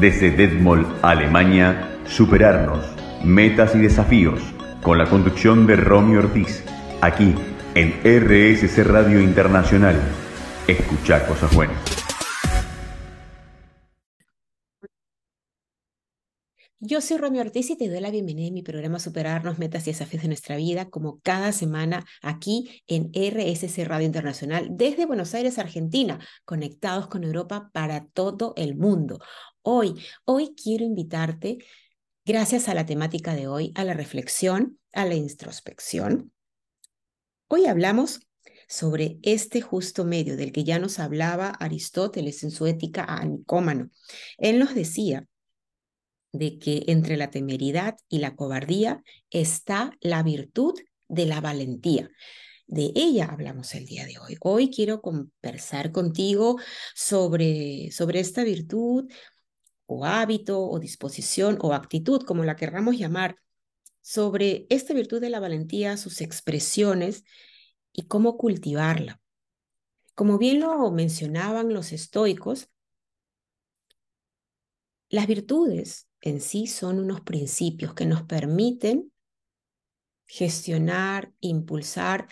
[0.00, 2.86] Desde Detmold, Alemania, superarnos,
[3.22, 4.40] metas y desafíos,
[4.82, 6.64] con la conducción de Romy Ortiz,
[7.02, 7.34] aquí
[7.74, 10.00] en RSC Radio Internacional.
[10.66, 11.99] Escucha cosas buenas.
[16.82, 19.90] Yo soy Romeo Ortiz y te doy la bienvenida a mi programa Superarnos Metas y
[19.90, 25.58] Desafíos de Nuestra Vida, como cada semana aquí en RSC Radio Internacional, desde Buenos Aires,
[25.58, 29.18] Argentina, conectados con Europa para todo el mundo.
[29.60, 31.58] Hoy, hoy quiero invitarte,
[32.24, 36.32] gracias a la temática de hoy, a la reflexión, a la introspección.
[37.48, 38.26] Hoy hablamos
[38.68, 43.90] sobre este justo medio del que ya nos hablaba Aristóteles en su ética a Nicómano.
[44.38, 45.26] Él nos decía
[46.32, 50.74] de que entre la temeridad y la cobardía está la virtud
[51.08, 52.10] de la valentía.
[52.66, 54.36] De ella hablamos el día de hoy.
[54.40, 56.56] Hoy quiero conversar contigo
[56.94, 59.10] sobre, sobre esta virtud
[59.86, 63.36] o hábito o disposición o actitud, como la querramos llamar,
[64.00, 67.24] sobre esta virtud de la valentía, sus expresiones
[67.92, 69.20] y cómo cultivarla.
[70.14, 72.68] Como bien lo mencionaban los estoicos,
[75.08, 79.12] las virtudes en sí son unos principios que nos permiten
[80.26, 82.28] gestionar, impulsar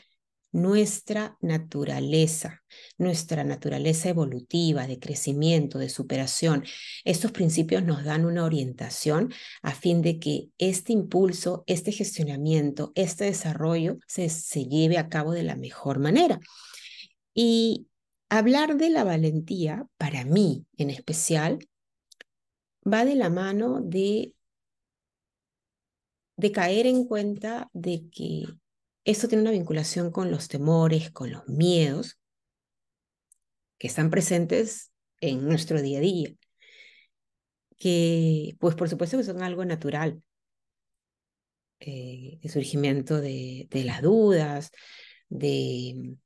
[0.53, 2.63] nuestra naturaleza,
[2.97, 6.65] nuestra naturaleza evolutiva, de crecimiento, de superación.
[7.05, 13.25] Estos principios nos dan una orientación a fin de que este impulso, este gestionamiento, este
[13.25, 16.41] desarrollo se, se lleve a cabo de la mejor manera.
[17.35, 17.89] Y
[18.29, 21.68] hablar de la valentía, para mí en especial,
[22.93, 24.35] va de la mano de,
[26.37, 28.45] de caer en cuenta de que
[29.05, 32.19] esto tiene una vinculación con los temores, con los miedos
[33.79, 36.31] que están presentes en nuestro día a día,
[37.79, 40.23] que pues por supuesto que son algo natural,
[41.81, 44.73] eh, el surgimiento de, de las dudas,
[45.29, 46.17] de,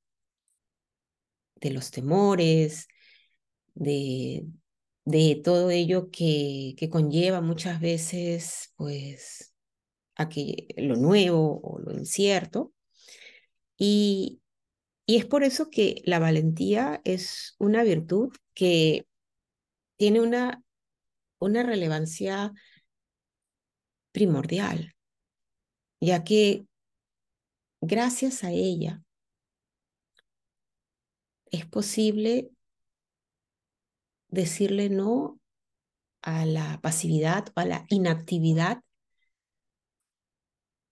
[1.56, 2.88] de los temores,
[3.74, 4.46] de,
[5.04, 9.54] de todo ello que, que conlleva muchas veces, pues,
[10.16, 12.72] a que lo nuevo o lo incierto.
[13.76, 14.40] Y,
[15.06, 19.06] y es por eso que la valentía es una virtud que
[19.96, 20.62] tiene una,
[21.38, 22.52] una relevancia
[24.12, 24.94] primordial,
[26.00, 26.66] ya que
[27.80, 29.02] gracias a ella
[31.50, 32.50] es posible
[34.32, 35.38] decirle no
[36.22, 38.82] a la pasividad o a la inactividad,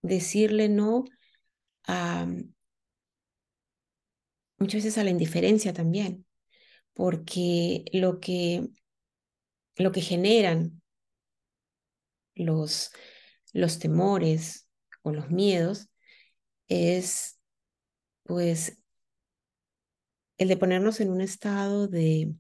[0.02, 1.04] decirle no
[1.86, 2.26] a
[4.58, 6.26] muchas veces a la indiferencia también,
[6.92, 8.68] porque lo que,
[9.76, 10.82] lo que generan
[12.34, 12.92] los,
[13.52, 14.68] los temores
[15.02, 15.88] o los miedos
[16.68, 17.38] es
[18.24, 18.78] pues
[20.36, 22.34] el de ponernos en un estado de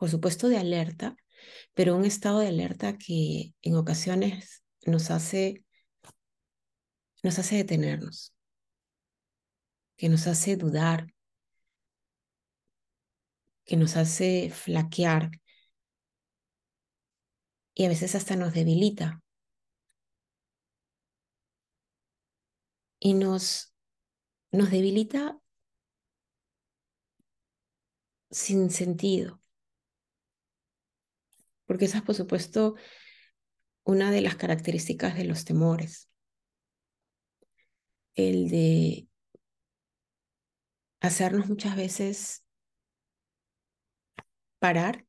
[0.00, 1.14] por supuesto, de alerta,
[1.74, 5.62] pero un estado de alerta que en ocasiones nos hace,
[7.22, 8.32] nos hace detenernos,
[9.98, 11.12] que nos hace dudar,
[13.66, 15.32] que nos hace flaquear
[17.74, 19.22] y a veces hasta nos debilita.
[23.00, 23.74] Y nos,
[24.50, 25.38] nos debilita
[28.30, 29.39] sin sentido
[31.70, 32.74] porque esa es, por supuesto,
[33.84, 36.10] una de las características de los temores.
[38.16, 39.06] El de
[41.00, 42.44] hacernos muchas veces
[44.58, 45.06] parar,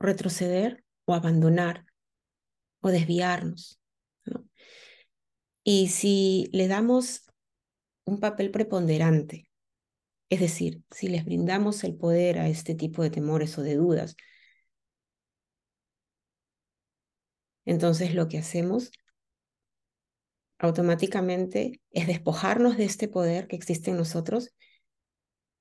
[0.00, 1.86] retroceder o abandonar
[2.80, 3.80] o desviarnos.
[5.62, 7.30] Y si le damos
[8.04, 9.48] un papel preponderante,
[10.28, 14.16] es decir, si les brindamos el poder a este tipo de temores o de dudas,
[17.64, 18.90] Entonces lo que hacemos
[20.58, 24.50] automáticamente es despojarnos de este poder que existe en nosotros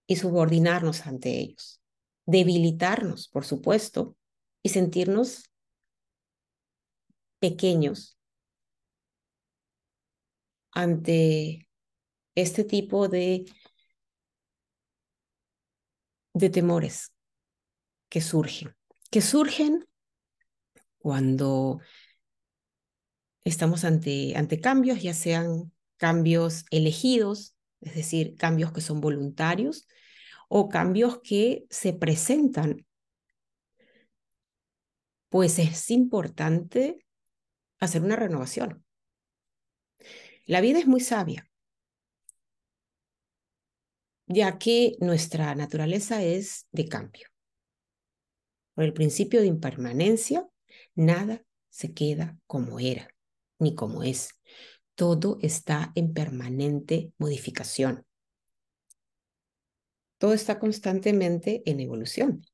[0.08, 1.82] y subordinarnos ante ellos,
[2.26, 4.16] debilitarnos, por supuesto,
[4.62, 5.50] y sentirnos
[7.40, 8.18] pequeños
[10.72, 11.68] ante
[12.36, 13.46] este tipo de,
[16.34, 17.12] de temores
[18.10, 18.76] que surgen,
[19.12, 19.86] que surgen
[21.04, 21.82] cuando
[23.44, 29.86] estamos ante, ante cambios, ya sean cambios elegidos, es decir, cambios que son voluntarios,
[30.48, 32.86] o cambios que se presentan
[35.28, 37.04] pues es importante
[37.80, 38.86] hacer una renovación.
[40.46, 41.50] La vida es muy sabia,
[44.28, 47.28] ya que nuestra naturaleza es de cambio.
[48.76, 50.48] Por el principio de impermanencia,
[50.95, 53.10] nada se queda como era,
[53.60, 54.40] ni como es.
[54.95, 58.06] Todo está en permanente modificación.
[60.18, 62.45] Todo está constantemente en evolución,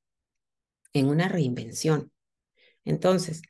[0.94, 2.12] en una reinvención.
[2.84, 3.42] Entonces,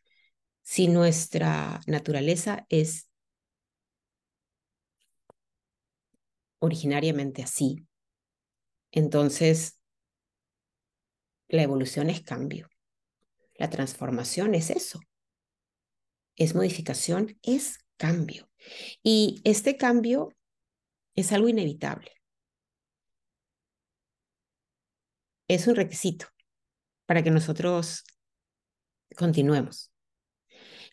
[0.61, 3.09] si nuestra naturaleza es
[6.59, 7.87] originariamente así,
[8.91, 9.79] entonces
[11.47, 12.69] la evolución es cambio.
[13.59, 15.01] La transformación es eso.
[16.37, 18.49] Es modificación, es cambio.
[19.03, 20.33] Y este cambio
[21.13, 22.13] es algo inevitable.
[25.49, 26.27] Es un requisito
[27.05, 28.05] para que nosotros
[29.17, 29.91] continuemos.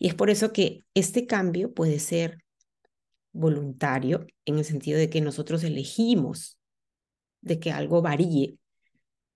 [0.01, 2.43] Y es por eso que este cambio puede ser
[3.33, 6.59] voluntario en el sentido de que nosotros elegimos
[7.43, 8.59] de que algo varíe,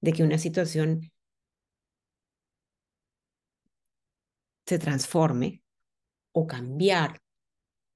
[0.00, 1.12] de que una situación
[4.70, 5.64] se transforme
[6.30, 7.20] o cambiar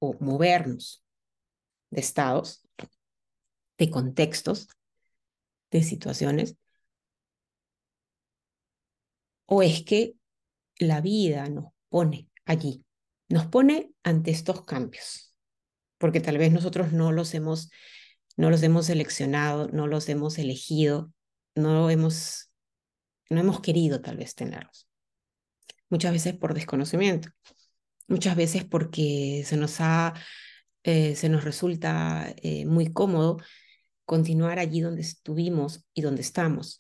[0.01, 1.05] o movernos
[1.91, 2.67] de estados,
[3.79, 4.67] de contextos,
[5.71, 6.57] de situaciones,
[9.47, 10.17] o es que
[10.81, 12.85] la vida nos pone allí,
[13.29, 15.33] nos pone ante estos cambios,
[15.99, 17.71] porque tal vez nosotros no los hemos,
[18.37, 21.13] no los hemos seleccionado, no los hemos elegido,
[21.55, 22.51] no hemos,
[23.31, 24.89] no hemos querido tal vez tenerlos.
[25.95, 27.29] Muchas veces por desconocimiento,
[28.09, 30.13] muchas veces porque se nos ha,
[30.83, 33.37] eh, se nos resulta eh, muy cómodo
[34.05, 36.79] continuar allí donde estuvimos y donde estamos,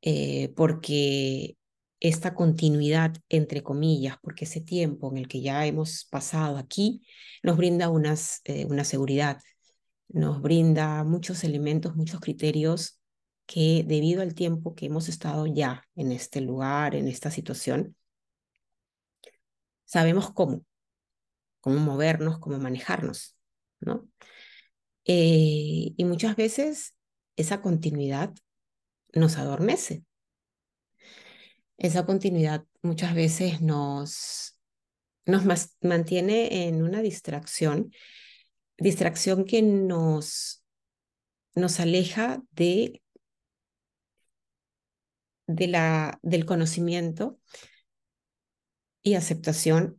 [0.00, 1.58] eh, porque
[2.00, 7.02] esta continuidad, entre comillas, porque ese tiempo en el que ya hemos pasado aquí
[7.42, 9.42] nos brinda unas, eh, una seguridad,
[10.08, 12.98] nos brinda muchos elementos, muchos criterios
[13.44, 17.94] que debido al tiempo que hemos estado ya en este lugar, en esta situación,
[19.88, 20.64] sabemos cómo,
[21.60, 23.36] cómo movernos, cómo manejarnos,
[23.80, 24.06] ¿no?
[25.06, 26.94] Eh, y muchas veces
[27.36, 28.34] esa continuidad
[29.14, 30.04] nos adormece,
[31.78, 34.60] esa continuidad muchas veces nos,
[35.24, 35.44] nos
[35.80, 37.90] mantiene en una distracción,
[38.76, 40.62] distracción que nos,
[41.54, 43.00] nos aleja de,
[45.46, 47.38] de la, del conocimiento
[49.02, 49.98] y aceptación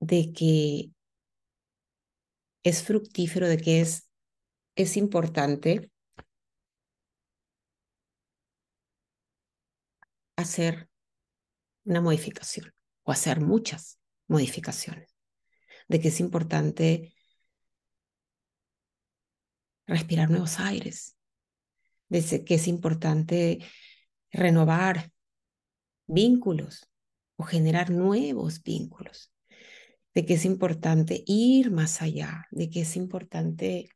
[0.00, 0.90] de que
[2.62, 4.08] es fructífero, de que es,
[4.76, 5.90] es importante
[10.36, 10.88] hacer
[11.84, 12.72] una modificación
[13.04, 13.98] o hacer muchas
[14.28, 15.14] modificaciones,
[15.88, 17.14] de que es importante
[19.86, 21.16] respirar nuevos aires,
[22.08, 23.58] de que es importante
[24.30, 25.10] renovar
[26.06, 26.91] vínculos
[27.42, 29.32] generar nuevos vínculos,
[30.14, 33.88] de que es importante ir más allá, de que es importante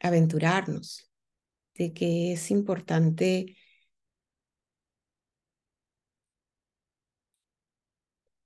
[0.00, 1.10] aventurarnos,
[1.74, 3.56] de que es importante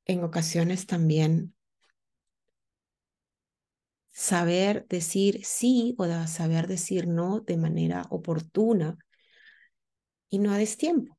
[0.05, 1.55] en ocasiones también
[4.13, 8.99] saber decir sí o saber decir no de manera oportuna
[10.29, 11.17] y no a destiempo.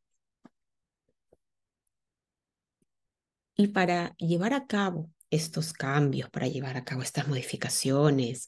[3.56, 8.48] Y para llevar a cabo estos cambios, para llevar a cabo estas modificaciones,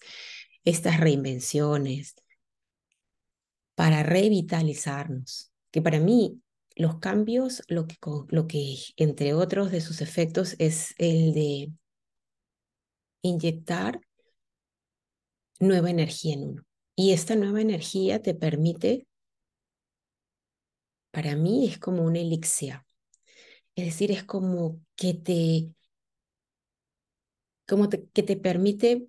[0.64, 2.16] estas reinvenciones,
[3.76, 6.42] para revitalizarnos, que para mí
[6.76, 7.98] los cambios, lo que,
[8.30, 11.72] lo que entre otros de sus efectos es el de
[13.22, 14.02] inyectar
[15.60, 16.66] nueva energía en uno.
[16.96, 19.08] Y esta nueva energía te permite,
[21.12, 22.85] para mí es como una elixir.
[23.76, 25.74] Es decir, es como que te,
[27.68, 29.08] como que te permite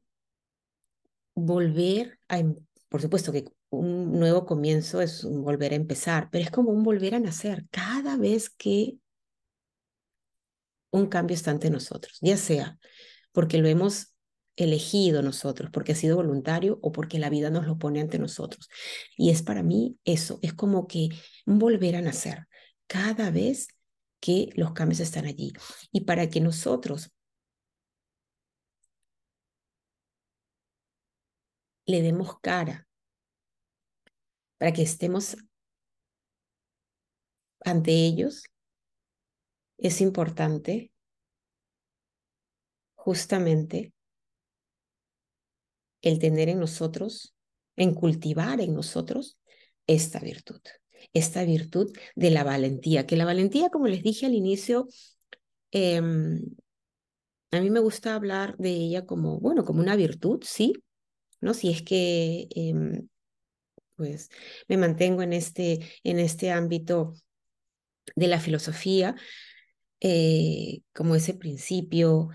[1.35, 2.57] volver a, em,
[2.89, 6.83] por supuesto que un nuevo comienzo es un volver a empezar, pero es como un
[6.83, 8.99] volver a nacer cada vez que
[10.91, 12.79] un cambio está ante nosotros, ya sea
[13.33, 14.15] porque lo hemos
[14.57, 18.71] elegido nosotros, porque ha sido voluntario o porque la vida nos lo pone ante nosotros.
[19.15, 21.11] Y es para mí eso, es como que
[21.45, 22.47] volver a nacer
[22.87, 23.69] cada vez
[24.21, 25.53] que los cambios están allí.
[25.93, 27.11] Y para que nosotros
[31.87, 32.87] le demos cara
[34.59, 35.37] para que estemos
[37.65, 38.45] ante ellos,
[39.79, 40.93] es importante
[42.95, 43.93] justamente
[46.01, 47.35] el tener en nosotros,
[47.77, 49.39] en cultivar en nosotros
[49.87, 50.61] esta virtud,
[51.13, 54.89] esta virtud de la valentía, que la valentía, como les dije al inicio,
[55.73, 56.41] em,
[57.51, 60.75] a mí me gusta hablar de ella como, bueno, como una virtud, sí,
[61.41, 61.55] ¿no?
[61.55, 63.09] Si es que, em,
[63.97, 64.31] pues,
[64.69, 67.15] me mantengo en este, en este ámbito
[68.15, 69.17] de la filosofía,
[70.01, 72.29] eh, como ese principio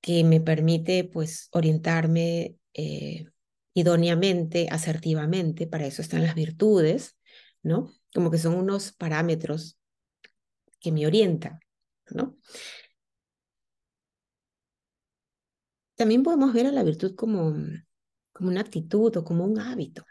[0.00, 3.26] que me permite, pues, orientarme eh,
[3.78, 7.16] idóneamente, asertivamente, para eso están las virtudes,
[7.62, 7.92] ¿no?
[8.12, 9.78] Como que son unos parámetros
[10.80, 11.60] que me orientan,
[12.10, 12.36] ¿no?
[15.94, 17.54] También podemos ver a la virtud como,
[18.32, 20.04] como una actitud o como un hábito.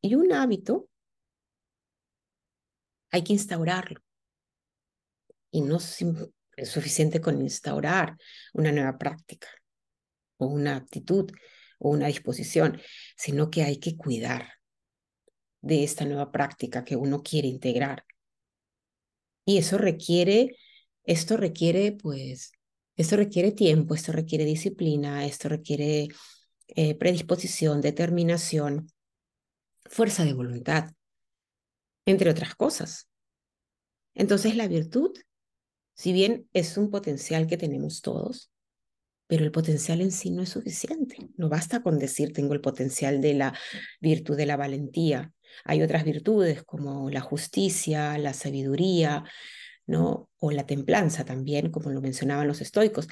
[0.00, 0.88] Y un hábito
[3.10, 4.00] hay que instaurarlo.
[5.50, 8.16] Y no es suficiente con instaurar
[8.54, 9.48] una nueva práctica
[10.38, 11.30] o una actitud
[11.80, 12.80] o una disposición,
[13.16, 14.52] sino que hay que cuidar
[15.60, 18.04] de esta nueva práctica que uno quiere integrar.
[19.44, 20.56] Y eso requiere,
[21.04, 22.52] esto requiere pues
[23.00, 26.08] esto requiere tiempo, esto requiere disciplina, esto requiere
[26.68, 28.92] eh, predisposición, determinación,
[29.86, 30.92] fuerza de voluntad,
[32.04, 33.08] entre otras cosas.
[34.14, 35.12] Entonces la virtud,
[35.94, 38.50] si bien es un potencial que tenemos todos,
[39.30, 41.16] pero el potencial en sí no es suficiente.
[41.36, 43.56] No basta con decir tengo el potencial de la
[44.00, 45.32] virtud de la valentía.
[45.64, 49.22] Hay otras virtudes como la justicia, la sabiduría,
[49.86, 50.28] ¿no?
[50.40, 53.06] O la templanza también, como lo mencionaban los estoicos.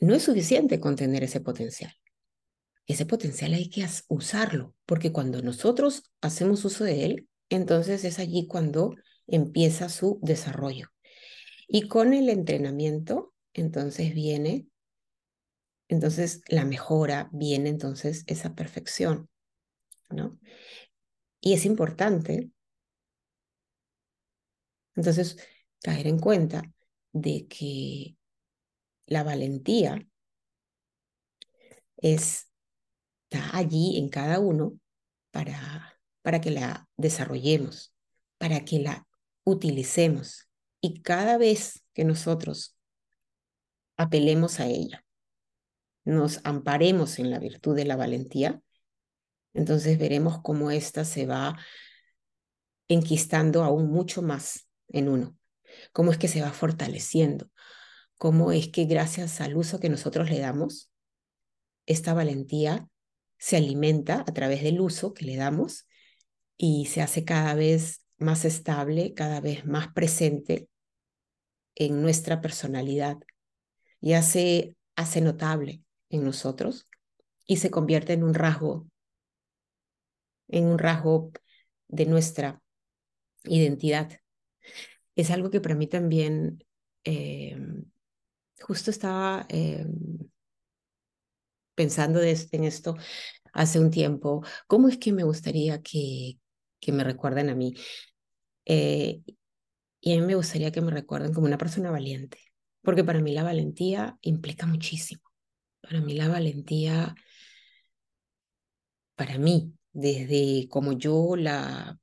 [0.00, 1.94] No es suficiente con tener ese potencial.
[2.86, 8.46] Ese potencial hay que usarlo, porque cuando nosotros hacemos uso de él, entonces es allí
[8.46, 10.88] cuando empieza su desarrollo.
[11.68, 14.66] Y con el entrenamiento, entonces viene,
[15.88, 19.28] entonces la mejora, viene entonces esa perfección,
[20.10, 20.38] ¿no?
[21.40, 22.50] Y es importante
[24.94, 25.36] entonces,
[25.82, 26.62] caer en cuenta
[27.12, 28.16] de que
[29.06, 30.06] la valentía
[31.96, 32.46] está
[33.52, 34.78] allí en cada uno
[35.30, 37.94] para, para que la desarrollemos,
[38.38, 39.06] para que la
[39.44, 40.48] utilicemos.
[40.80, 42.76] Y cada vez que nosotros
[43.96, 45.04] apelemos a ella,
[46.04, 48.60] nos amparemos en la virtud de la valentía,
[49.52, 51.56] entonces veremos cómo ésta se va
[52.88, 55.36] enquistando aún mucho más en uno,
[55.92, 57.50] cómo es que se va fortaleciendo,
[58.18, 60.90] cómo es que gracias al uso que nosotros le damos,
[61.86, 62.88] esta valentía
[63.38, 65.86] se alimenta a través del uso que le damos
[66.56, 70.68] y se hace cada vez más estable, cada vez más presente
[71.74, 73.18] en nuestra personalidad.
[74.00, 75.83] y se hace notable
[76.16, 76.88] en nosotros
[77.46, 78.86] y se convierte en un rasgo,
[80.48, 81.32] en un rasgo
[81.88, 82.62] de nuestra
[83.44, 84.10] identidad
[85.16, 86.64] es algo que para mí también,
[87.04, 87.56] eh,
[88.60, 89.86] justo estaba eh,
[91.74, 92.96] pensando en esto
[93.54, 96.38] hace un tiempo, ¿cómo es que me gustaría que,
[96.80, 97.74] que me recuerden a mí?
[98.66, 99.22] Eh,
[100.02, 102.38] y a mí me gustaría que me recuerden como una persona valiente,
[102.82, 105.23] porque para mí la valentía implica muchísimo.
[105.84, 107.14] Para mí la valentía,
[109.16, 111.98] para mí, desde como yo la,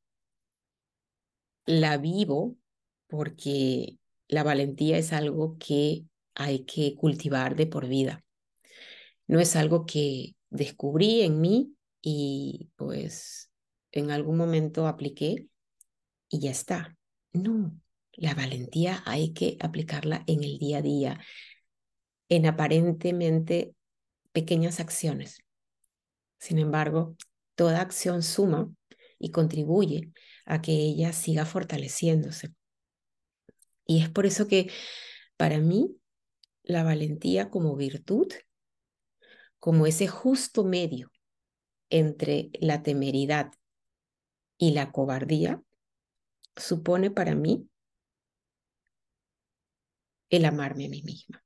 [1.65, 2.57] la vivo,
[3.07, 3.97] porque
[4.27, 8.23] la valentía es algo que hay que cultivar de por vida.
[9.25, 13.51] No es algo que descubrí en mí y pues
[13.91, 15.47] en algún momento apliqué
[16.29, 16.95] y ya está.
[17.33, 17.73] No,
[18.13, 21.19] la valentía hay que aplicarla en el día a día,
[22.31, 23.75] en aparentemente
[24.31, 25.43] pequeñas acciones.
[26.39, 27.17] Sin embargo,
[27.55, 28.71] toda acción suma
[29.19, 30.13] y contribuye
[30.45, 32.53] a que ella siga fortaleciéndose.
[33.85, 34.71] Y es por eso que
[35.35, 35.97] para mí
[36.63, 38.31] la valentía como virtud,
[39.59, 41.11] como ese justo medio
[41.89, 43.51] entre la temeridad
[44.57, 45.61] y la cobardía,
[46.55, 47.67] supone para mí
[50.29, 51.43] el amarme a mí misma.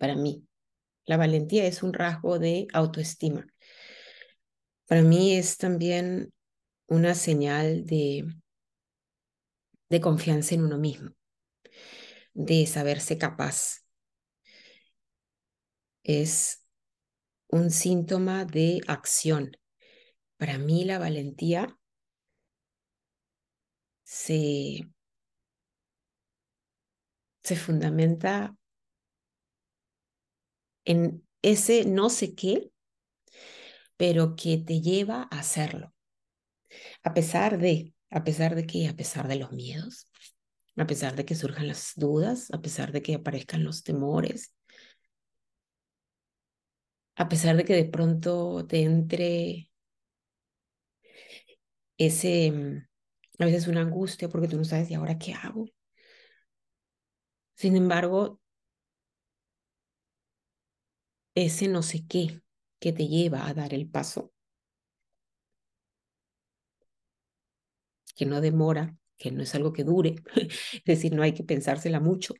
[0.00, 0.48] Para mí,
[1.04, 3.46] la valentía es un rasgo de autoestima.
[4.86, 6.32] Para mí es también
[6.88, 8.24] una señal de,
[9.90, 11.10] de confianza en uno mismo
[12.32, 13.84] de saberse capaz.
[16.02, 16.64] Es
[17.48, 19.52] un síntoma de acción.
[20.38, 21.76] Para mí la valentía
[24.04, 24.90] se,
[27.42, 28.56] se fundamenta
[30.84, 32.70] en ese no sé qué,
[33.96, 35.92] pero que te lleva a hacerlo.
[37.02, 40.08] A pesar de, a pesar de que, a pesar de los miedos,
[40.76, 44.54] a pesar de que surjan las dudas, a pesar de que aparezcan los temores,
[47.16, 49.70] a pesar de que de pronto te entre
[51.98, 52.88] ese, mm,
[53.42, 55.66] a veces una angustia porque tú no sabes, ¿y ahora qué hago?
[57.54, 58.40] Sin embargo,
[61.34, 62.40] ese no sé qué
[62.80, 64.32] que te lleva a dar el paso,
[68.16, 70.16] que no demora, que no es algo que dure,
[70.72, 72.34] es decir, no hay que pensársela mucho,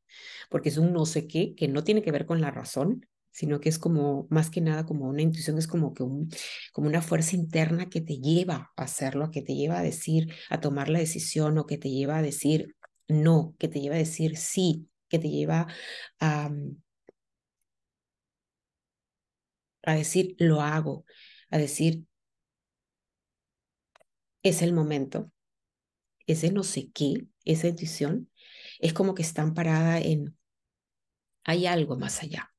[0.50, 3.60] porque es un no sé qué que no tiene que ver con la razón, sino
[3.60, 6.28] que es como más que nada como una intuición, es como que un,
[6.72, 10.60] como una fuerza interna que te lleva a hacerlo, que te lleva a decir, a
[10.60, 12.74] tomar la decisión o que te lleva a decir
[13.08, 15.66] no, que te lleva a decir sí, que te lleva
[16.20, 16.50] a,
[19.90, 21.04] a decir lo hago,
[21.50, 22.04] a decir
[24.42, 25.30] es el momento,
[26.26, 28.30] ese no sé qué, esa intuición,
[28.78, 30.36] es como que está amparada en
[31.44, 32.52] hay algo más allá.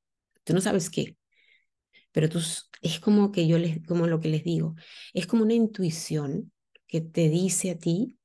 [0.44, 1.18] Tú no sabes qué,
[2.12, 2.40] pero tú,
[2.82, 4.76] es como que yo les, como lo que les digo,
[5.14, 6.52] es como una intuición
[6.88, 8.18] que te dice a ti,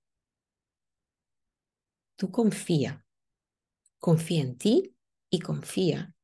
[2.16, 3.06] tú confía,
[3.98, 4.96] confía en ti
[5.30, 6.14] y confía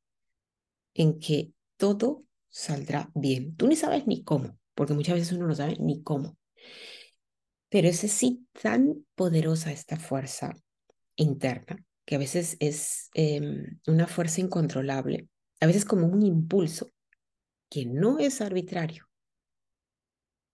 [0.95, 3.57] en que todo saldrá bien.
[3.57, 6.37] Tú ni sabes ni cómo, porque muchas veces uno no sabe ni cómo.
[7.69, 10.55] Pero es así tan poderosa esta fuerza
[11.17, 15.29] interna, que a veces es em, una fuerza incontrolable,
[15.61, 16.91] a veces como un impulso
[17.71, 19.09] que no es arbitrario.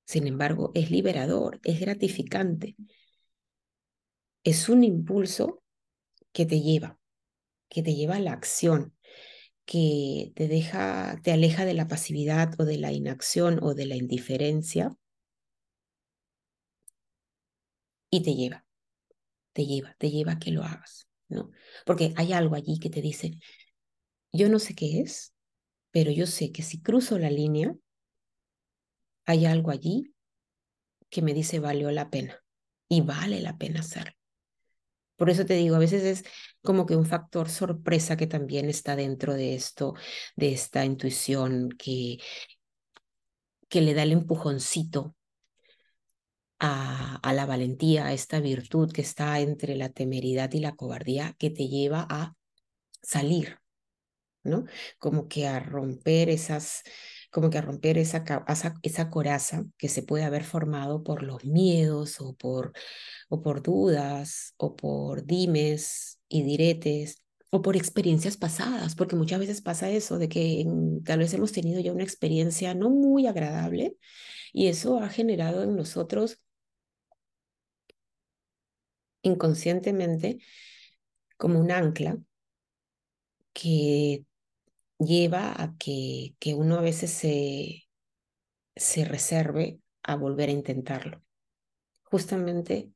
[0.07, 2.77] Sin embargo, es liberador, es gratificante.
[4.45, 5.63] Es un impulso
[6.33, 6.99] que te lleva,
[7.69, 8.95] que te lleva a la acción,
[9.69, 13.97] que te deja, te aleja de la pasividad o de la inacción o de la
[13.97, 14.97] indiferencia
[18.11, 18.65] y te lleva,
[19.53, 21.51] te lleva, te lleva a que lo hagas, ¿no?
[21.87, 23.39] Porque hay algo allí que te dice,
[24.33, 25.35] yo no sé qué es,
[25.93, 27.77] pero yo sé que si cruzo la línea,
[29.27, 30.13] hay algo allí
[31.11, 32.43] que me dice valió la pena
[32.89, 34.18] y vale la pena hacerlo.
[35.19, 36.25] Por eso te digo, a veces es
[36.63, 39.95] como que un factor sorpresa que también está dentro de esto,
[40.37, 42.19] de esta intuición que,
[43.69, 45.17] que le da el empujoncito
[46.61, 51.35] a, a, la valentía, a esta virtud que está entre la temeridad y la cobardía
[51.39, 52.35] que te lleva a
[53.03, 53.59] salir,
[54.45, 54.67] ¿no?
[54.99, 56.83] Como que a romper esas,
[57.31, 58.25] como que a romper esa,
[58.83, 62.73] esa, coraza que se puede haber formado por los miedos o por,
[63.29, 69.63] o por dudas o por dimes y diretes o por experiencias pasadas, porque muchas veces
[69.63, 70.67] pasa eso, de que
[71.05, 73.97] tal vez hemos tenido ya una experiencia no muy agradable
[74.53, 76.41] y eso ha generado en nosotros
[79.23, 80.39] inconscientemente
[81.37, 82.19] como un ancla
[83.53, 84.25] que
[84.99, 87.89] lleva a que, que uno a veces se,
[88.77, 91.23] se reserve a volver a intentarlo.
[92.05, 92.93] Justamente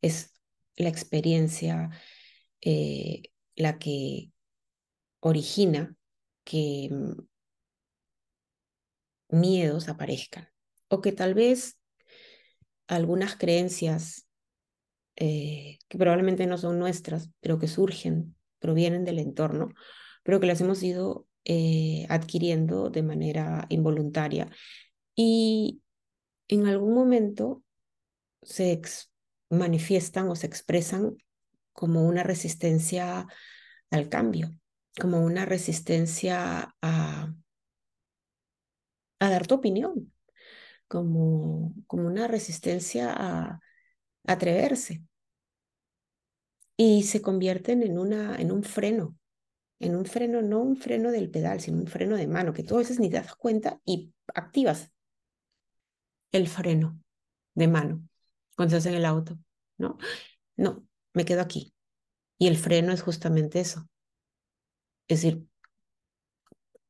[0.00, 0.32] es
[0.76, 1.90] la experiencia
[2.60, 3.22] eh,
[3.56, 4.30] la que
[5.20, 5.96] origina
[6.44, 7.22] que mm,
[9.28, 10.48] miedos aparezcan
[10.88, 11.78] o que tal vez
[12.86, 14.28] algunas creencias
[15.16, 19.70] eh, que probablemente no son nuestras, pero que surgen, provienen del entorno,
[20.22, 24.50] pero que las hemos ido eh, adquiriendo de manera involuntaria.
[25.14, 25.80] Y
[26.48, 27.62] en algún momento
[28.42, 28.82] se
[29.48, 31.16] manifiestan o se expresan
[31.72, 33.28] como una resistencia
[33.92, 34.50] al cambio,
[35.00, 37.32] como una resistencia a,
[39.20, 40.12] dar tu opinión,
[40.88, 43.60] como, como una resistencia a
[44.26, 45.04] atreverse.
[46.76, 49.16] Y se convierten en, una, en un freno
[49.78, 52.76] en un freno, no un freno del pedal, sino un freno de mano, que tú
[52.76, 54.92] a veces ni te das cuenta y activas
[56.32, 56.98] el freno
[57.54, 58.08] de mano
[58.56, 59.38] cuando estás en el auto,
[59.76, 59.98] ¿no?
[60.56, 61.74] No, me quedo aquí.
[62.38, 63.88] Y el freno es justamente eso.
[65.08, 65.46] Es decir,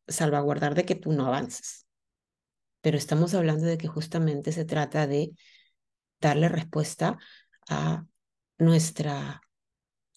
[0.09, 1.87] salvaguardar de que tú no avances.
[2.81, 5.33] Pero estamos hablando de que justamente se trata de
[6.21, 7.19] darle respuesta
[7.69, 8.07] a
[8.59, 9.43] nuestra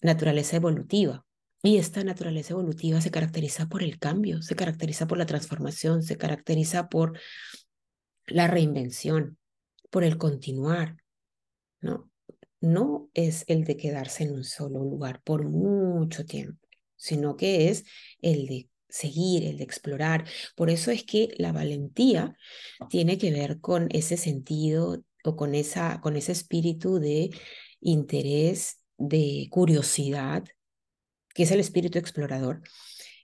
[0.00, 1.26] naturaleza evolutiva,
[1.62, 6.16] y esta naturaleza evolutiva se caracteriza por el cambio, se caracteriza por la transformación, se
[6.16, 7.18] caracteriza por
[8.26, 9.38] la reinvención,
[9.90, 10.96] por el continuar,
[11.80, 12.10] ¿no?
[12.62, 16.58] No es el de quedarse en un solo lugar por mucho tiempo.
[16.96, 17.84] sino que es
[18.20, 20.26] el de seguir, el de explorar.
[20.54, 22.36] Por eso es que la valentía
[22.90, 27.30] tiene que ver con ese sentido o con, esa, con ese espíritu de
[27.80, 30.44] interés, de curiosidad,
[31.34, 32.62] que es el espíritu explorador,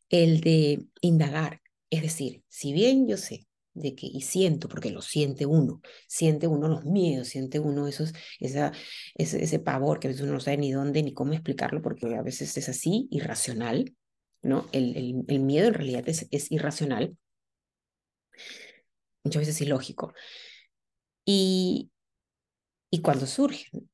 [0.08, 1.60] el de indagar.
[1.90, 6.46] Es decir, si bien yo sé de que, y siento, porque lo siente uno, siente
[6.46, 8.72] uno los miedos, siente uno esos, esa,
[9.14, 12.14] ese, ese pavor que a veces uno no sabe ni dónde ni cómo explicarlo, porque
[12.14, 13.94] a veces es así, irracional,
[14.42, 14.66] ¿no?
[14.72, 17.16] El, el, el miedo en realidad es, es irracional,
[19.24, 20.14] muchas veces ilógico.
[21.24, 21.90] Y,
[22.90, 23.90] y cuando surgen,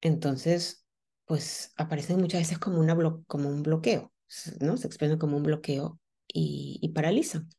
[0.00, 0.84] entonces,
[1.28, 4.12] pues aparecen muchas veces como, una como un bloqueo,
[4.60, 4.78] ¿no?
[4.78, 7.50] Se expresan como un bloqueo y, y paralizan,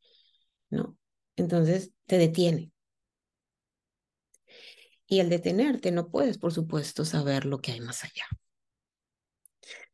[0.72, 0.98] ¿no?
[1.36, 2.72] Entonces te detiene.
[5.06, 8.26] Y al detenerte no puedes, por supuesto, saber lo que hay más allá.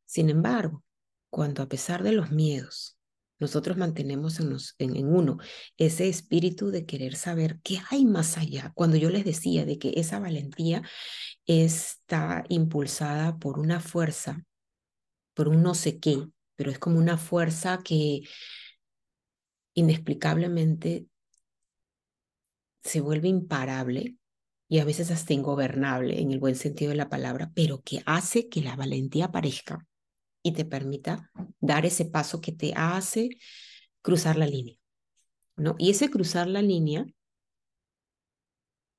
[0.05, 0.81] Sin embargo,
[1.29, 2.94] cuando a pesar de los miedos,
[3.39, 5.37] nosotros mantenemos en, uno
[5.77, 8.71] ese espíritu de querer saber qué hay más allá.
[8.75, 10.81] Cuando yo les decía de que esa valentía
[11.45, 14.43] está impulsada por una fuerza,
[15.33, 18.21] por un no sé qué, pero es como una fuerza que
[19.73, 21.07] inexplicablemente
[22.83, 24.15] se vuelve imparable
[24.69, 28.47] y a veces hasta ingobernable en el buen sentido de la palabra, pero que hace
[28.47, 29.85] que la valentía aparezca
[30.45, 33.29] y te permita dar ese paso que te hace
[34.03, 34.77] cruzar la línea.
[35.55, 35.73] ¿no?
[35.79, 37.07] Y ese cruzar la línea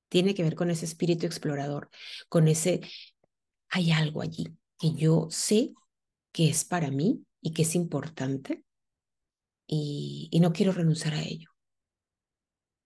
[0.09, 1.89] tiene que ver con ese espíritu explorador,
[2.29, 2.81] con ese,
[3.69, 5.73] hay algo allí que yo sé
[6.33, 8.65] que es para mí y que es importante
[9.69, 11.51] y, no quiero renunciar a ello.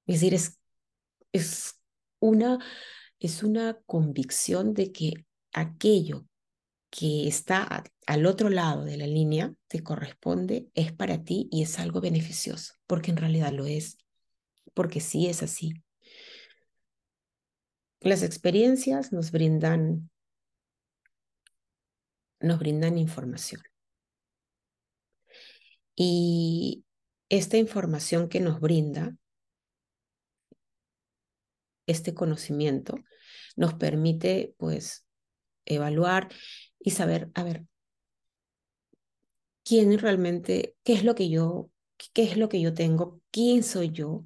[0.07, 0.61] Es decir, es
[1.33, 1.81] es
[2.19, 2.59] una,
[3.21, 5.15] es una convicción de que
[5.55, 6.27] aquello
[6.91, 11.79] que está al otro lado de la línea te corresponde, es para ti y es
[11.79, 13.97] algo beneficioso, porque en realidad lo es,
[14.75, 15.73] porque sí es así.
[18.01, 20.11] Las experiencias nos brindan,
[22.41, 23.63] nos brindan información.
[25.95, 26.85] Y
[27.29, 29.17] esta información que nos brinda
[31.87, 32.97] este conocimiento
[33.57, 35.05] nos permite pues
[35.67, 36.29] evaluar
[36.81, 37.67] y saber, a ver,
[39.65, 41.71] quién realmente, qué es lo que yo,
[42.13, 44.25] qué es lo que yo tengo, quién soy yo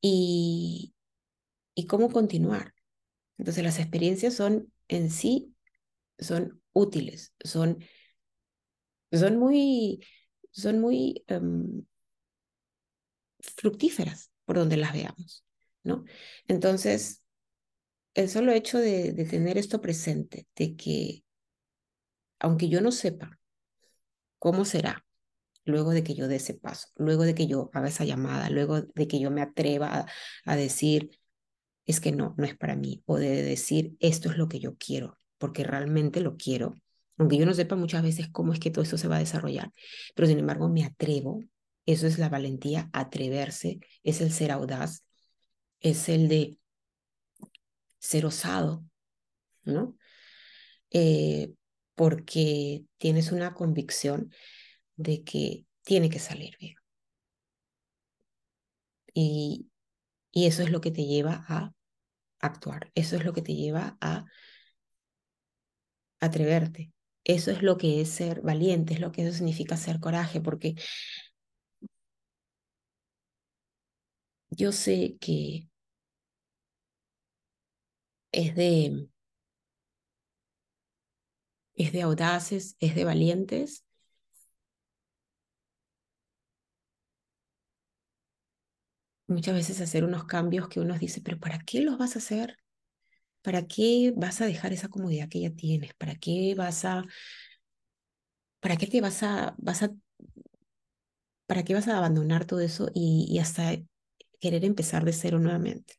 [0.00, 0.94] y,
[1.74, 2.74] y cómo continuar.
[3.38, 5.54] Entonces las experiencias son en sí,
[6.18, 7.78] son útiles, son,
[9.12, 10.04] son muy,
[10.50, 11.84] son muy um,
[13.40, 15.44] fructíferas por donde las veamos.
[15.86, 16.04] ¿no?
[16.48, 17.22] Entonces,
[18.14, 21.24] el solo hecho de, tener esto presente, de que
[22.38, 23.38] aunque yo no sepa
[24.38, 25.04] cómo será
[25.64, 28.82] luego de que yo dé ese paso, luego de que yo haga esa llamada, luego
[28.82, 30.06] de que yo me atreva
[30.44, 31.10] a, decir,
[31.84, 34.76] es que no, no es para mí, o de decir, esto es lo que yo
[34.76, 36.74] quiero, porque realmente lo quiero,
[37.18, 39.72] aunque yo no sepa muchas veces cómo es que todo esto se va a desarrollar,
[40.14, 41.42] pero sin embargo me atrevo,
[41.84, 45.04] eso es la valentía, atreverse, es el ser audaz,
[45.80, 46.58] es el de
[47.98, 48.84] ser osado,
[49.64, 49.96] ¿no?
[50.90, 51.52] Eh,
[51.96, 54.32] porque tienes una convicción
[54.96, 56.76] de que tiene que salir bien.
[59.14, 59.68] Y,
[60.32, 61.72] y eso es lo que te lleva a
[62.40, 64.26] actuar, eso es lo que te lleva a
[66.20, 66.92] atreverte.
[67.24, 70.76] Eso es lo que es ser valiente, es lo que eso significa ser coraje, porque
[74.50, 75.68] yo sé que
[78.32, 79.08] es de,
[81.76, 83.84] es de audaces, es de valientes.
[89.28, 92.58] Muchas veces hacer unos cambios que uno dice, pero ¿para qué los vas a hacer?
[93.42, 95.94] ¿Para qué vas a dejar esa comodidad que ya tienes?
[95.94, 97.04] ¿Para qué vas a,
[98.60, 99.90] para qué te vas a, vas a,
[101.46, 103.72] para qué vas a abandonar todo eso y, y hasta
[104.40, 105.94] querer empezar de cero nuevamente?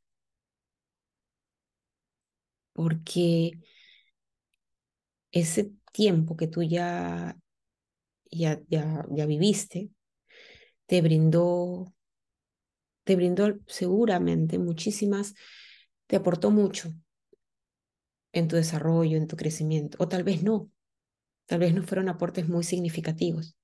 [2.73, 3.53] porque
[5.31, 7.37] ese tiempo que tú ya,
[8.31, 9.91] ya, ya, ya viviste
[10.87, 11.93] te brindó,
[13.05, 15.33] te brindó seguramente muchísimas,
[16.07, 16.93] te aportó mucho
[18.31, 20.69] en tu desarrollo, en tu crecimiento, o tal vez no,
[21.47, 23.57] tal vez no fueron aportes muy significativos.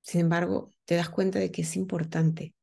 [0.00, 2.54] Sin embargo, te das cuenta de que es importante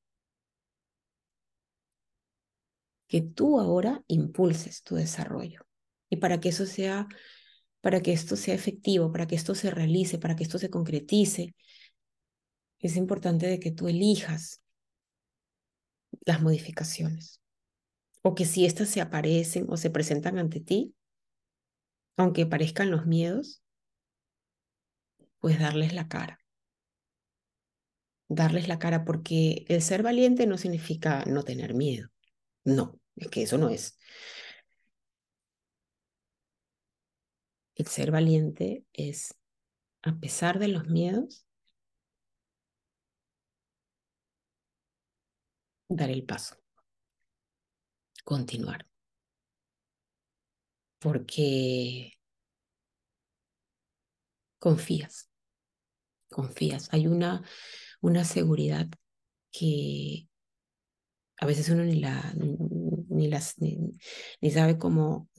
[3.07, 5.61] que tú ahora impulses tu desarrollo.
[6.13, 7.07] Y para que eso sea
[7.81, 11.55] para que esto sea efectivo, para que esto se realice, para que esto se concretice,
[12.79, 14.61] es importante de que tú elijas
[16.23, 17.41] las modificaciones.
[18.21, 20.93] O que si éstas se aparecen o se presentan ante ti,
[22.15, 23.63] aunque parezcan los miedos,
[25.39, 26.39] pues darles la cara.
[28.29, 32.07] Darles la cara porque el ser valiente no significa no tener miedo.
[32.63, 33.97] No, es que eso no es.
[37.75, 39.35] El ser valiente es,
[40.03, 41.45] a pesar de los miedos,
[45.89, 46.57] dar el paso,
[48.23, 48.85] continuar.
[50.99, 52.13] Porque
[54.59, 55.29] confías,
[56.29, 56.87] confías.
[56.93, 57.43] Hay una,
[58.01, 58.87] una seguridad
[59.51, 60.27] que
[61.37, 62.33] a veces uno ni, la,
[63.09, 65.29] ni, las, ni, sabe cómo,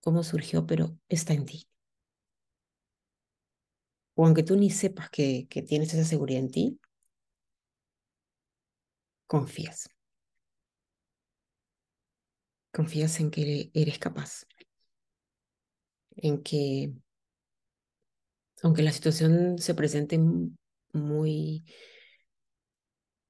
[0.00, 1.66] cómo surgió, pero está en ti.
[4.14, 6.80] O aunque tú ni sepas que, que tienes esa seguridad en ti,
[9.26, 9.88] confías.
[12.72, 14.44] Confías en que eres capaz,
[16.16, 16.92] en que
[18.62, 20.18] aunque la situación se presente
[20.92, 21.64] muy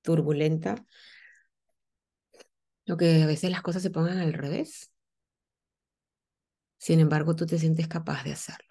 [0.02, 0.74] turbulenta,
[2.88, 4.89] o que a veces las cosas se pongan al revés,
[6.80, 8.68] sin embargo tú te sientes capaz de hacerlo,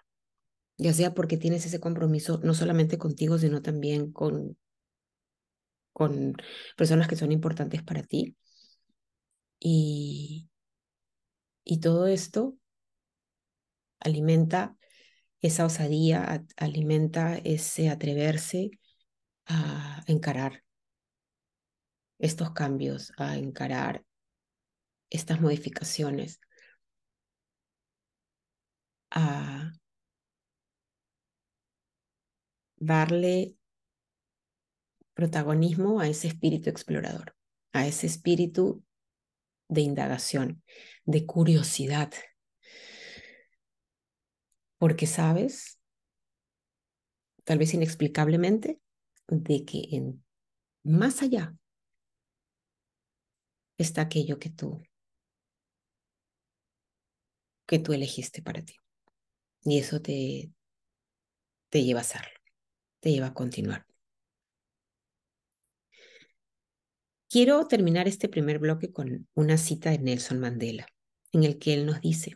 [0.78, 4.56] ya sea porque tienes ese compromiso no solamente contigo, sino también con
[5.92, 6.34] con
[6.76, 8.36] personas que son importantes para ti.
[9.60, 10.46] Y,
[11.64, 12.56] y todo esto
[14.00, 14.76] alimenta
[15.42, 18.70] esa osadía, alimenta ese atreverse
[19.46, 20.64] a encarar
[22.20, 24.04] estos cambios, a encarar
[25.10, 26.40] estas modificaciones,
[29.10, 29.72] a
[32.76, 33.56] darle
[35.14, 37.36] protagonismo a ese espíritu explorador,
[37.72, 38.82] a ese espíritu
[39.68, 40.62] de indagación,
[41.04, 42.12] de curiosidad.
[44.78, 45.78] Porque sabes,
[47.44, 48.80] tal vez inexplicablemente,
[49.28, 50.24] de que en
[50.82, 51.54] más allá
[53.76, 54.82] está aquello que tú
[57.70, 58.79] que tú elegiste para ti.
[59.62, 60.50] Y eso te
[61.70, 62.38] te lleva a hacerlo,
[62.98, 63.86] te lleva a continuar.
[67.28, 70.86] Quiero terminar este primer bloque con una cita de Nelson Mandela,
[71.32, 72.34] en el que él nos dice,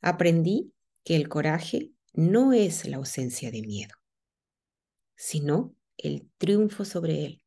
[0.00, 3.94] aprendí que el coraje no es la ausencia de miedo,
[5.16, 7.42] sino el triunfo sobre él.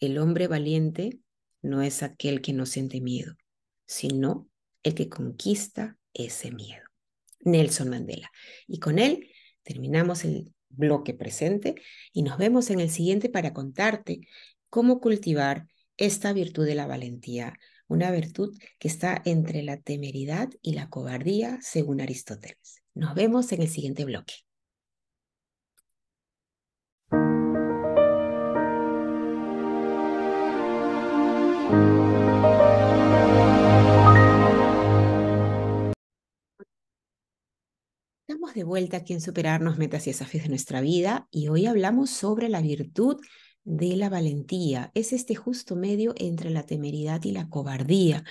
[0.00, 1.20] El hombre valiente
[1.62, 3.34] no es aquel que no siente miedo,
[3.86, 4.50] sino
[4.82, 6.81] el que conquista ese miedo.
[7.42, 8.30] Nelson Mandela.
[8.66, 9.30] Y con él
[9.62, 11.74] terminamos el bloque presente
[12.12, 14.20] y nos vemos en el siguiente para contarte
[14.68, 17.54] cómo cultivar esta virtud de la valentía,
[17.86, 22.82] una virtud que está entre la temeridad y la cobardía, según Aristóteles.
[22.94, 24.34] Nos vemos en el siguiente bloque.
[38.50, 42.48] De vuelta aquí en Superarnos Metas y Desafíos de nuestra vida y hoy hablamos sobre
[42.50, 43.18] la virtud
[43.62, 44.90] de la valentía.
[44.94, 48.24] Es este justo medio entre la temeridad y la cobardía.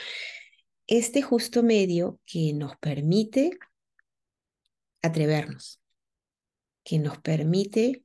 [0.86, 3.58] Este justo medio que nos permite
[5.02, 5.82] atrevernos,
[6.84, 8.04] que nos permite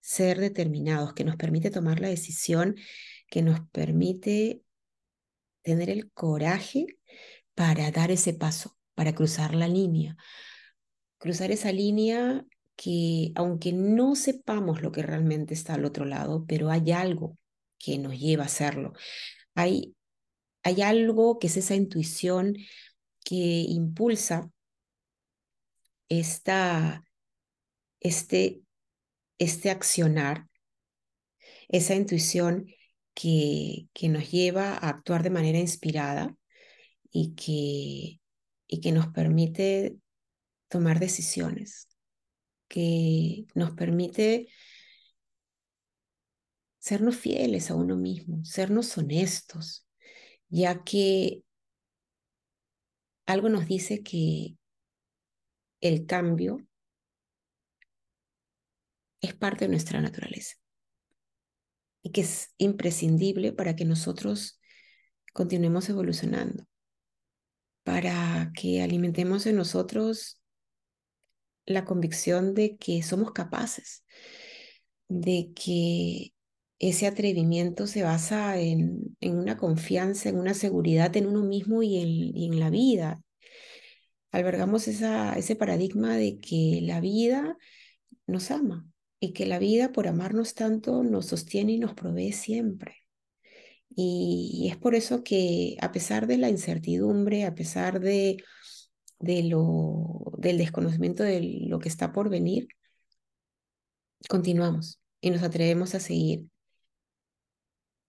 [0.00, 2.74] ser determinados, que nos permite tomar la decisión,
[3.30, 4.62] que nos permite
[5.62, 6.98] tener el coraje
[7.54, 10.18] para dar ese paso, para cruzar la línea.
[11.18, 12.44] Cruzar esa línea
[12.76, 17.38] que aunque no sepamos lo que realmente está al otro lado, pero hay algo
[17.78, 18.92] que nos lleva a hacerlo.
[19.54, 19.96] Hay,
[20.62, 22.56] hay algo que es esa intuición
[23.24, 24.50] que impulsa
[26.08, 27.04] esta,
[28.00, 28.62] este,
[29.38, 30.46] este accionar,
[31.68, 32.66] esa intuición
[33.14, 36.36] que, que nos lleva a actuar de manera inspirada
[37.10, 38.20] y que,
[38.66, 39.96] y que nos permite
[40.68, 41.88] tomar decisiones,
[42.68, 44.48] que nos permite
[46.78, 49.86] sernos fieles a uno mismo, sernos honestos,
[50.48, 51.42] ya que
[53.26, 54.56] algo nos dice que
[55.80, 56.58] el cambio
[59.20, 60.56] es parte de nuestra naturaleza
[62.02, 64.60] y que es imprescindible para que nosotros
[65.32, 66.66] continuemos evolucionando.
[67.86, 70.42] para que alimentemos en nosotros
[71.66, 74.04] la convicción de que somos capaces,
[75.08, 76.32] de que
[76.78, 82.60] ese atrevimiento se basa en, una confianza, en una seguridad en uno mismo y en,
[82.60, 83.22] la vida.
[84.30, 87.56] Albergamos esa, ese paradigma de que la vida
[88.26, 88.86] nos ama
[89.20, 93.06] y que la vida por amarnos tanto nos sostiene y nos provee siempre.
[93.88, 98.36] Y, es por eso que a pesar de la incertidumbre, a pesar de,
[99.18, 102.68] de lo, del desconocimiento de lo que está por venir,
[104.28, 106.46] continuamos y nos atrevemos a seguir.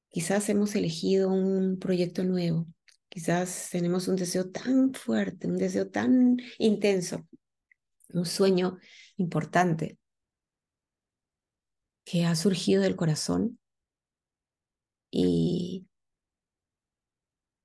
[0.10, 2.68] Quizás hemos elegido un proyecto nuevo,
[3.10, 7.28] quizás tenemos un deseo tan fuerte, un deseo tan intenso,
[8.14, 8.78] un sueño
[9.18, 9.98] importante
[12.06, 13.60] que ha surgido del corazón
[15.12, 15.88] y,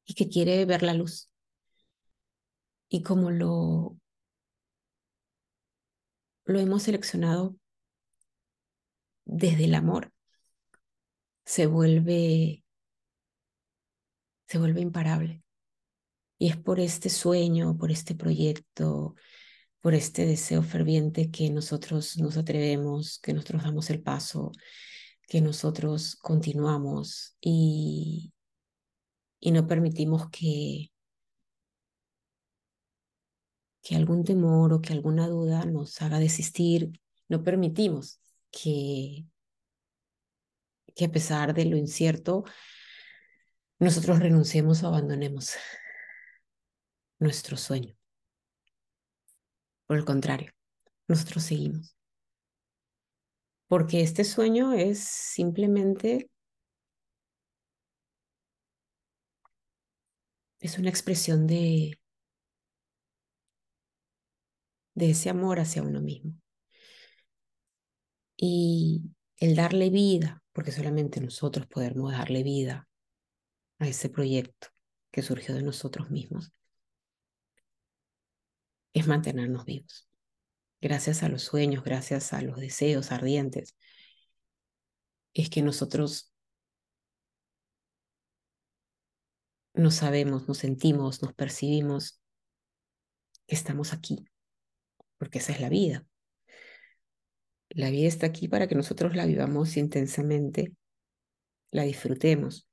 [0.05, 1.32] y que quiere ver la luz.
[2.95, 3.97] Y como lo,
[6.45, 7.57] lo hemos seleccionado
[9.25, 10.13] desde el amor,
[11.47, 12.67] se vuelve,
[14.47, 15.43] se vuelve imparable.
[16.37, 19.15] Y es por este sueño, por este proyecto,
[19.81, 24.53] por este deseo ferviente que nosotros nos atrevemos, que nosotros damos el paso,
[25.27, 28.35] que nosotros continuamos y,
[29.41, 30.92] y no permitimos que,
[33.83, 37.01] que algún temor o que alguna duda nos haga desistir.
[37.29, 39.27] No permitimos que,
[40.95, 42.45] que a pesar de lo incierto,
[43.79, 45.57] nosotros renunciemos o abandonemos
[47.19, 47.97] nuestro sueño.
[49.87, 50.53] Por el contrario,
[51.09, 51.97] nosotros seguimos.
[53.67, 56.31] Porque este sueño es simplemente,
[60.61, 62.02] es una expresión de,
[64.95, 66.35] de ese amor hacia uno mismo.
[68.37, 69.03] Y
[69.37, 72.89] el darle vida, porque solamente nosotros podemos darle vida
[73.79, 74.69] a ese proyecto
[75.11, 76.53] que surgió de nosotros mismos,
[78.93, 80.09] es mantenernos vivos.
[80.81, 83.77] Gracias a los sueños, gracias a los deseos ardientes,
[85.35, 86.33] es que nosotros
[89.75, 92.23] nos sabemos, nos sentimos, nos percibimos
[93.47, 94.25] estamos aquí,
[95.23, 96.05] porque esa es la vida.
[97.69, 100.73] La vida está aquí para que nosotros la vivamos intensamente,
[101.71, 102.67] la disfrutemos.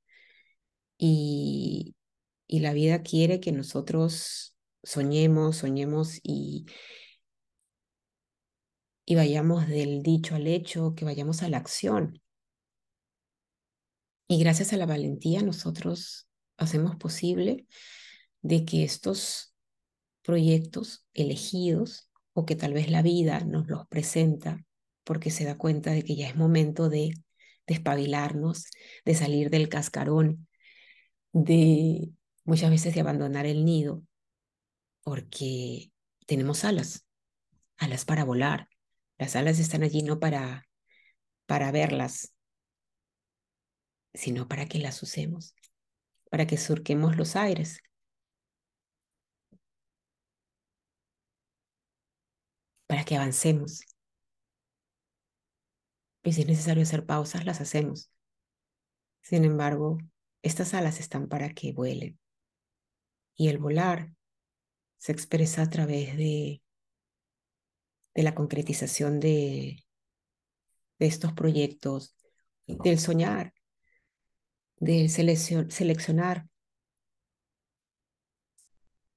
[0.98, 1.94] Y,
[2.48, 6.66] y la vida quiere que nosotros soñemos, soñemos y,
[9.04, 12.20] y vayamos del dicho al hecho, que vayamos a la acción.
[14.26, 17.68] Y gracias a la valentía nosotros hacemos posible
[18.42, 19.54] de que estos
[20.22, 24.64] proyectos elegidos o que tal vez la vida nos los presenta
[25.04, 27.14] porque se da cuenta de que ya es momento de
[27.66, 28.66] despabilarnos,
[29.04, 30.48] de salir del cascarón,
[31.32, 32.10] de
[32.44, 34.02] muchas veces de abandonar el nido
[35.02, 35.90] porque
[36.26, 37.06] tenemos alas,
[37.76, 38.68] alas para volar.
[39.18, 40.68] Las alas están allí no para,
[41.46, 42.32] para verlas,
[44.14, 45.54] sino para que las usemos,
[46.30, 47.80] para que surquemos los aires.
[52.90, 53.82] Para que avancemos.
[56.24, 58.10] Y si es necesario hacer pausas, las hacemos.
[59.20, 59.98] Sin embargo,
[60.42, 62.18] estas alas están para que vuelen.
[63.36, 64.12] Y el volar
[64.98, 66.64] se expresa a través de,
[68.12, 69.84] de la concretización de,
[70.98, 72.16] de estos proyectos,
[72.66, 73.54] del soñar,
[74.78, 76.48] del seleccionar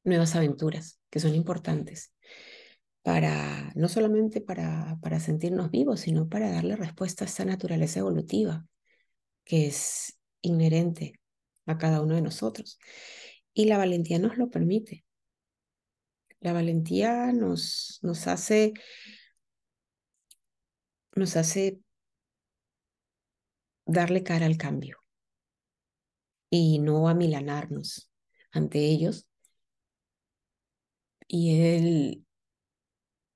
[0.03, 2.13] nuevas aventuras que son importantes
[3.03, 8.65] para no solamente para, para sentirnos vivos, sino para darle respuesta a esta naturaleza evolutiva
[9.43, 11.19] que es inherente
[11.65, 12.79] a cada uno de nosotros.
[13.53, 15.05] Y la valentía nos lo permite.
[16.39, 18.73] La valentía nos, nos hace,
[21.15, 21.79] nos hace
[23.85, 24.97] darle cara al cambio
[26.49, 28.09] y no amilanarnos
[28.51, 29.27] ante ellos.
[31.27, 32.25] Y el,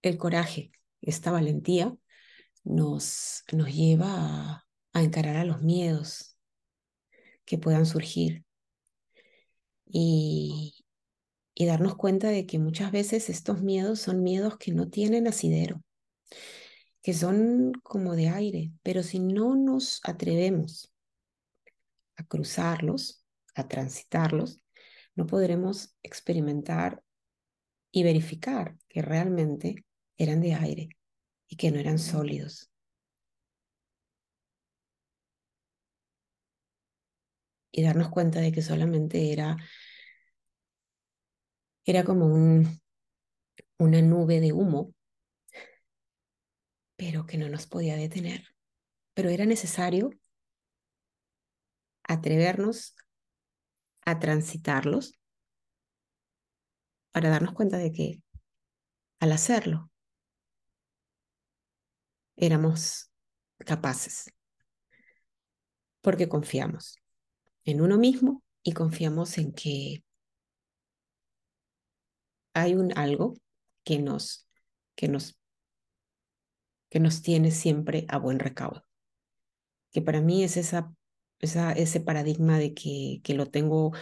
[0.08, 1.96] el coraje, esta valentía,
[2.64, 6.38] nos, nos lleva a, encarar a los miedos
[7.46, 8.44] que puedan surgir.
[9.86, 10.86] Y,
[11.54, 15.82] y darnos cuenta de que muchas veces estos miedos son miedos que no tienen asidero,
[17.02, 20.94] que son como de aire, pero si no nos atrevemos
[22.18, 23.24] a cruzarlos,
[23.56, 24.62] a transitarlos,
[25.16, 27.04] no podremos experimentar
[27.92, 29.87] y verificar que realmente
[30.18, 30.90] eran de aire
[31.48, 32.70] y que no eran sólidos.
[37.72, 39.58] Y darnos cuenta de que solamente era,
[41.86, 42.80] era como un,
[43.80, 44.94] una nube de humo,
[46.96, 48.48] pero que no nos podía detener.
[49.14, 50.12] Pero era necesario
[52.04, 52.96] atrevernos
[54.06, 55.20] a transitarlos
[57.12, 58.22] para darnos cuenta de que
[59.20, 59.92] al hacerlo
[62.38, 63.12] éramos
[63.58, 64.32] capaces,
[66.02, 66.96] porque confiamos
[67.66, 70.04] en uno mismo y confiamos en que
[72.54, 73.36] hay un algo
[73.84, 74.48] que nos,
[74.96, 75.40] que nos,
[76.90, 78.84] que nos tiene siempre a buen recaudo.
[79.92, 80.94] Que para mí es esa,
[81.40, 83.94] esa, ese paradigma de que, que lo tengo,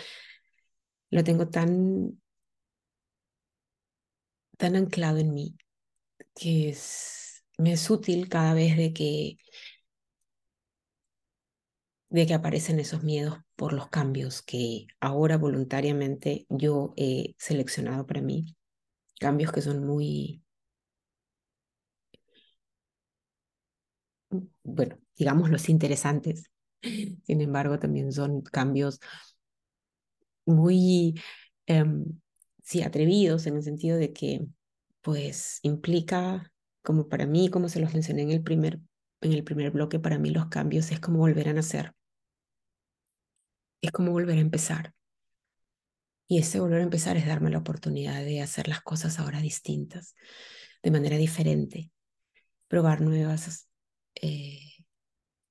[1.10, 2.22] lo tengo tan,
[4.58, 5.58] tan anclado en mí,
[6.36, 7.25] que es,
[7.58, 9.38] me es útil cada vez de que,
[12.10, 18.22] de que aparecen esos miedos por los cambios que ahora voluntariamente yo he seleccionado para
[18.22, 18.56] mí.
[19.20, 20.44] Cambios que son muy,
[24.64, 26.50] bueno, digamos los interesantes.
[27.26, 29.00] Sin embargo, también son cambios
[30.46, 31.16] muy,
[31.68, 32.06] em,
[32.64, 34.48] sí, atrevidos en el sentido de que,
[35.02, 36.52] pues, implica,
[36.86, 38.80] como para mí, como se los mencioné en el primer,
[39.22, 41.94] en el primer bloque, para mí los cambios es como volver a nacer.
[43.82, 44.94] Es como volver a empezar.
[46.28, 50.16] Y ese volver a empezar es darme la oportunidad de hacer las cosas ahora distintas,
[50.82, 51.92] de manera diferente,
[52.68, 53.70] probar nuevas,
[54.16, 54.60] eh,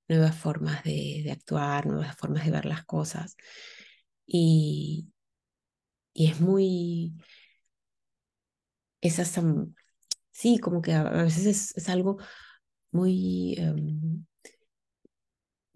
[0.09, 3.37] nuevas formas de, de, actuar, nuevas formas de ver las cosas.
[4.27, 5.13] Y,
[6.13, 7.15] y es muy,
[9.01, 9.43] es hasta,
[10.35, 12.19] sí, como que a, veces es, es algo
[12.93, 14.27] muy, um,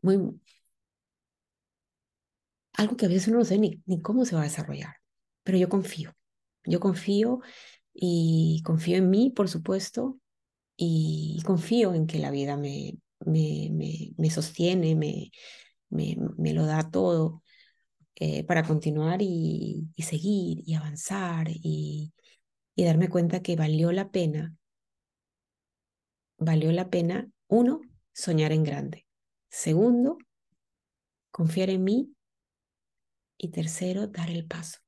[0.02, 0.40] muy,
[2.74, 4.96] algo que a veces uno no sabe ni, ni cómo se va a desarrollar,
[5.42, 6.14] pero yo confío,
[6.64, 7.40] yo confío
[7.94, 10.20] y confío en mí, por supuesto,
[10.76, 15.32] y confío en que la vida me, me, me, me sostiene, me,
[15.90, 17.42] me, me, lo da todo
[18.16, 22.12] eh, para continuar y, y, seguir y avanzar y,
[22.78, 24.54] y darme cuenta que valió la pena,
[26.38, 27.80] valió la pena, uno,
[28.12, 29.04] soñar en grande.
[29.48, 30.16] Segundo,
[31.32, 32.14] confiar en mí
[33.36, 34.78] y tercero, dar el paso.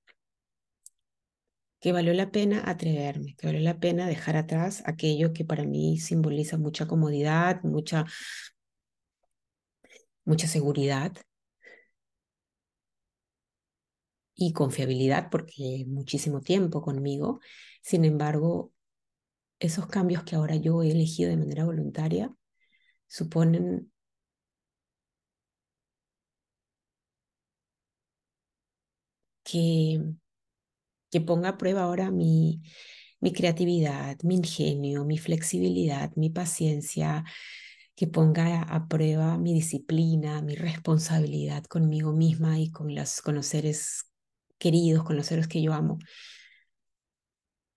[1.81, 5.99] Que valió la pena atreverme, que valió la pena dejar atrás aquello que para mí
[5.99, 8.05] simboliza mucha comodidad, mucha,
[10.25, 11.13] mucha seguridad
[14.41, 17.41] y confiabilidad, porque muchísimo tiempo conmigo.
[17.83, 18.73] Sin embargo,
[19.61, 22.35] esos cambios que ahora yo he elegido de manera voluntaria
[23.09, 23.93] suponen
[29.45, 30.01] que,
[31.11, 32.63] que ponga a prueba ahora mi,
[33.21, 37.25] mi creatividad, mi ingenio, mi flexibilidad, mi paciencia,
[37.97, 43.47] que ponga a prueba mi disciplina, mi responsabilidad conmigo misma y con, las, con los
[43.47, 44.10] seres
[44.61, 45.99] queridos, con los seres que yo amo.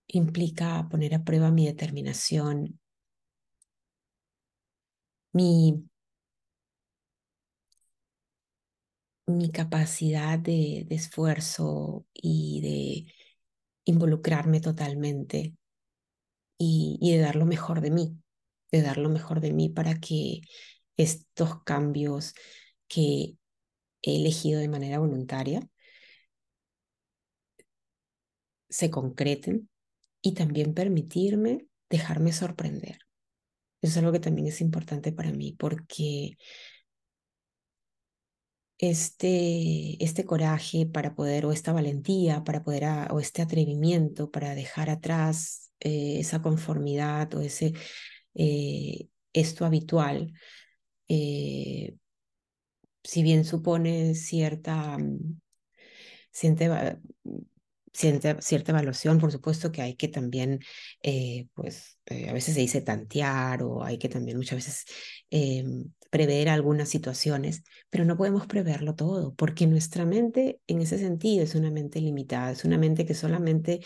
[0.06, 2.78] Implica poner a prueba mi determinación,
[5.34, 5.84] mi
[9.26, 13.14] mi capacidad de, esfuerzo y de
[13.84, 15.54] involucrarme totalmente
[16.58, 18.18] y, y de dar lo mejor de mí,
[18.72, 20.40] de dar lo mejor de mí para que
[20.96, 22.34] estos cambios
[22.88, 23.36] que
[24.02, 25.68] he elegido de manera voluntaria
[28.74, 29.68] se concreten
[30.20, 32.98] y también permitirme dejarme sorprender.
[33.80, 36.36] Eso es algo que también es importante para mí porque
[38.78, 44.90] este, este coraje para poder, o esta valentía para poder, o este atrevimiento para dejar
[44.90, 47.74] atrás eh, esa conformidad o ese,
[48.34, 50.32] eh, esto habitual,
[51.06, 51.94] eh,
[53.04, 55.40] si bien supone cierta, mm,
[56.32, 56.98] cierta,
[57.94, 60.60] cierta, cierta evaluación, por supuesto que hay que también,
[61.02, 64.84] eh, pues eh, a veces se dice tantear o hay que también muchas veces
[65.30, 65.64] eh,
[66.10, 71.54] prever algunas situaciones, pero no podemos preverlo todo, porque nuestra mente en ese sentido es
[71.54, 73.80] una mente limitada, es una mente que solamente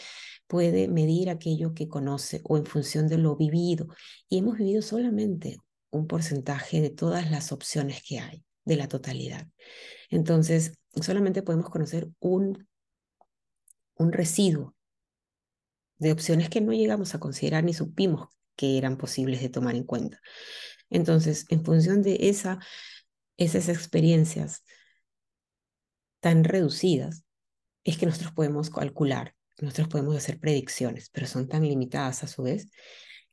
[0.47, 3.89] puede medir aquello que conoce o en función de lo vivido.
[4.29, 5.59] Y hemos vivido solamente
[5.91, 9.47] un porcentaje de todas las opciones que hay, de la totalidad.
[10.11, 12.68] Entonces, solamente podemos conocer un
[13.99, 14.75] un residuo
[15.99, 19.85] de opciones que no llegamos a considerar ni supimos que eran posibles de tomar en
[19.85, 20.21] cuenta.
[20.91, 22.59] Entonces, en función de esa,
[23.37, 24.65] esas experiencias
[26.21, 27.25] tan reducidas,
[27.85, 32.43] es que nosotros podemos calcular, nosotros podemos hacer predicciones, pero son tan limitadas a su
[32.43, 32.71] vez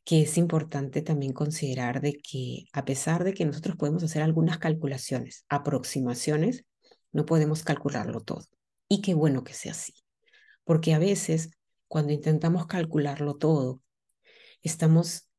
[0.06, 4.60] que es importante también considerar de que a pesar de que nosotros podemos hacer algunas
[4.60, 6.66] calculaciones, aproximaciones,
[7.12, 8.46] no podemos calcularlo todo.
[8.88, 9.94] Y qué bueno que sea así,
[10.66, 11.52] porque a veces
[11.88, 13.82] cuando intentamos calcularlo todo,
[14.62, 15.30] estamos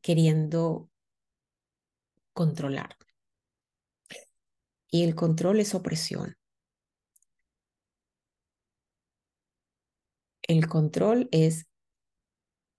[0.00, 0.88] queriendo
[2.32, 2.96] controlar.
[4.90, 6.36] Y el control es opresión.
[10.42, 11.66] El control es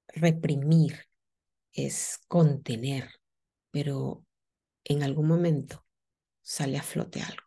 [0.07, 1.05] reprimir,
[1.73, 3.09] es contener,
[3.71, 4.25] pero
[4.83, 5.85] en algún momento
[6.41, 7.43] sale a flote algo.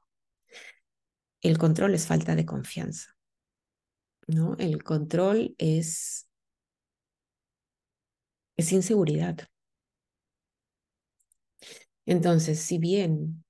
[1.42, 3.11] El control es falta de confianza,
[4.26, 4.56] ¿no?
[4.58, 6.28] El control es,
[8.56, 9.38] es inseguridad.
[12.06, 13.44] Entonces, si bien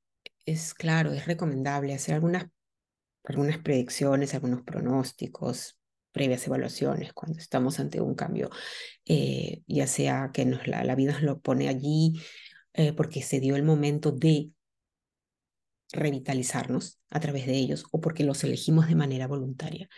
[0.46, 2.46] es claro, es recomendable hacer algunas,
[3.24, 5.78] algunas predicciones, algunos pronósticos,
[6.12, 8.50] previas evaluaciones, cuando estamos ante un cambio,
[9.06, 12.20] eh, ya sea que nos, la, la, vida nos lo pone allí
[12.74, 14.50] eh, porque se dio el momento de
[15.92, 19.88] revitalizarnos a través de ellos o porque los elegimos de manera voluntaria.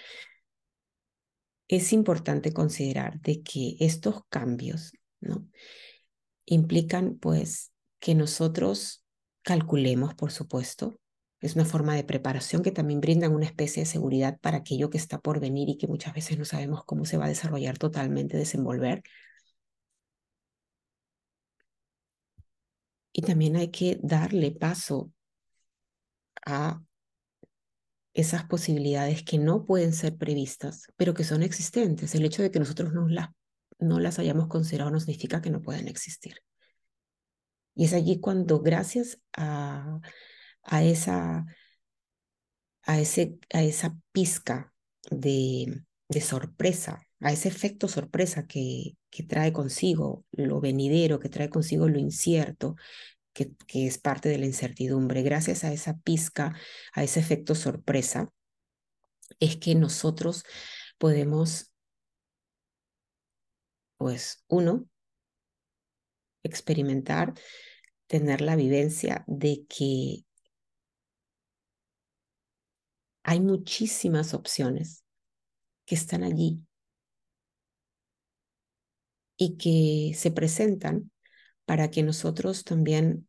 [1.69, 5.49] Es importante considerar de que estos cambios ¿no?
[6.45, 9.05] implican pues que nosotros
[9.43, 10.99] calculemos, por supuesto,
[11.41, 14.99] es una forma de preparación que también brindan una especie de seguridad para aquello que
[14.99, 18.37] está por venir y que muchas veces no sabemos cómo se va a desarrollar totalmente,
[18.39, 19.03] desenvolver.
[23.13, 25.13] Y también hay que darle paso
[26.47, 26.83] a
[28.15, 32.15] esas posibilidades que no pueden ser previstas, pero que son existentes.
[32.15, 33.29] El hecho de que nosotros no las,
[33.79, 36.37] no las hayamos considerado no significa que no puedan existir.
[37.75, 40.01] Y es allí cuando, gracias a
[40.65, 41.47] a esa,
[42.83, 44.73] a ese, a esa pizca
[45.11, 51.51] de, de sorpresa, a ese efecto sorpresa que, que trae consigo lo venidero, que trae
[51.51, 52.77] consigo lo incierto,
[53.35, 53.53] que,
[53.87, 55.23] es parte de la incertidumbre.
[55.23, 56.57] Gracias a esa pizca,
[56.95, 58.33] a ese efecto sorpresa,
[59.41, 60.45] es que nosotros
[60.99, 61.73] podemos,
[63.99, 64.89] pues, uno,
[66.43, 67.35] experimentar,
[68.07, 70.25] tener la vivencia de que
[73.25, 75.05] hay muchísimas opciones
[75.87, 76.65] que están allí
[79.37, 81.11] y que se presentan
[81.65, 83.29] para que nosotros también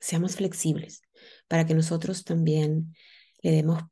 [0.00, 1.02] seamos flexibles,
[1.48, 2.94] para que nosotros también
[3.42, 3.82] le demos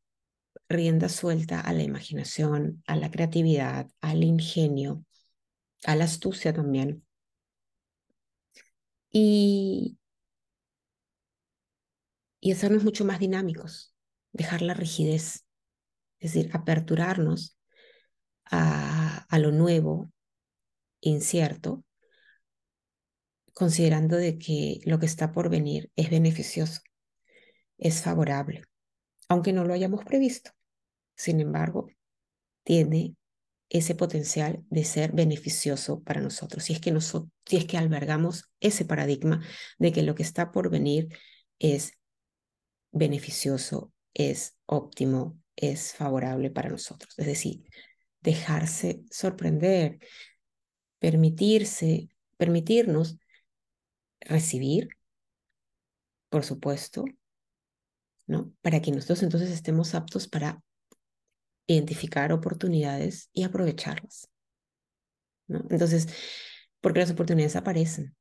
[0.69, 5.05] rienda suelta a la imaginación, a la creatividad, al ingenio,
[5.85, 7.05] a la astucia también.
[9.11, 9.99] Y,
[12.41, 13.95] y hacernos mucho más dinámicos,
[14.33, 15.47] dejar la rigidez,
[16.19, 17.59] es decir, aperturarnos
[18.45, 20.11] a, a lo nuevo,
[21.01, 21.85] incierto,
[23.53, 26.81] considerando de que lo que está por venir es beneficioso,
[27.79, 28.63] es favorable,
[29.29, 30.51] aunque no lo hayamos previsto.
[31.17, 31.89] Sin embargo,
[32.65, 33.17] tiene
[33.69, 36.65] ese potencial de ser beneficioso para nosotros.
[36.65, 39.43] Si es que nosotros, si es que albergamos ese paradigma
[39.79, 41.09] de que lo que está por venir
[41.59, 41.93] es
[42.91, 47.15] beneficioso es óptimo, es favorable para nosotros.
[47.17, 47.65] Es decir,
[48.21, 49.99] dejarse sorprender,
[50.99, 53.19] permitirse, permitirnos
[54.25, 54.89] recibir,
[56.29, 57.05] por supuesto,
[58.27, 58.53] ¿no?
[58.63, 60.63] Para que nosotros entonces estemos aptos para
[61.67, 64.29] identificar oportunidades y aprovecharlas.
[65.47, 65.65] ¿no?
[65.71, 66.09] Entonces,
[66.81, 68.15] porque las oportunidades aparecen.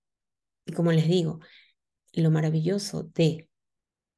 [0.65, 1.39] Y como les digo,
[2.13, 3.49] lo maravilloso de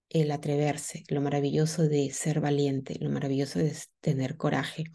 [0.09, 4.85] el atreverse, lo maravilloso de ser valiente, lo maravilloso de tener coraje,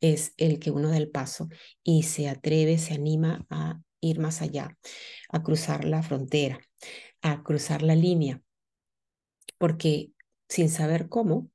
[0.00, 1.48] es el que uno da el paso
[1.82, 4.76] y se atreve, se anima a ir más allá,
[5.30, 6.60] a cruzar la frontera,
[7.22, 8.42] a cruzar la línea,
[9.56, 10.12] porque
[10.48, 11.50] sin saber cómo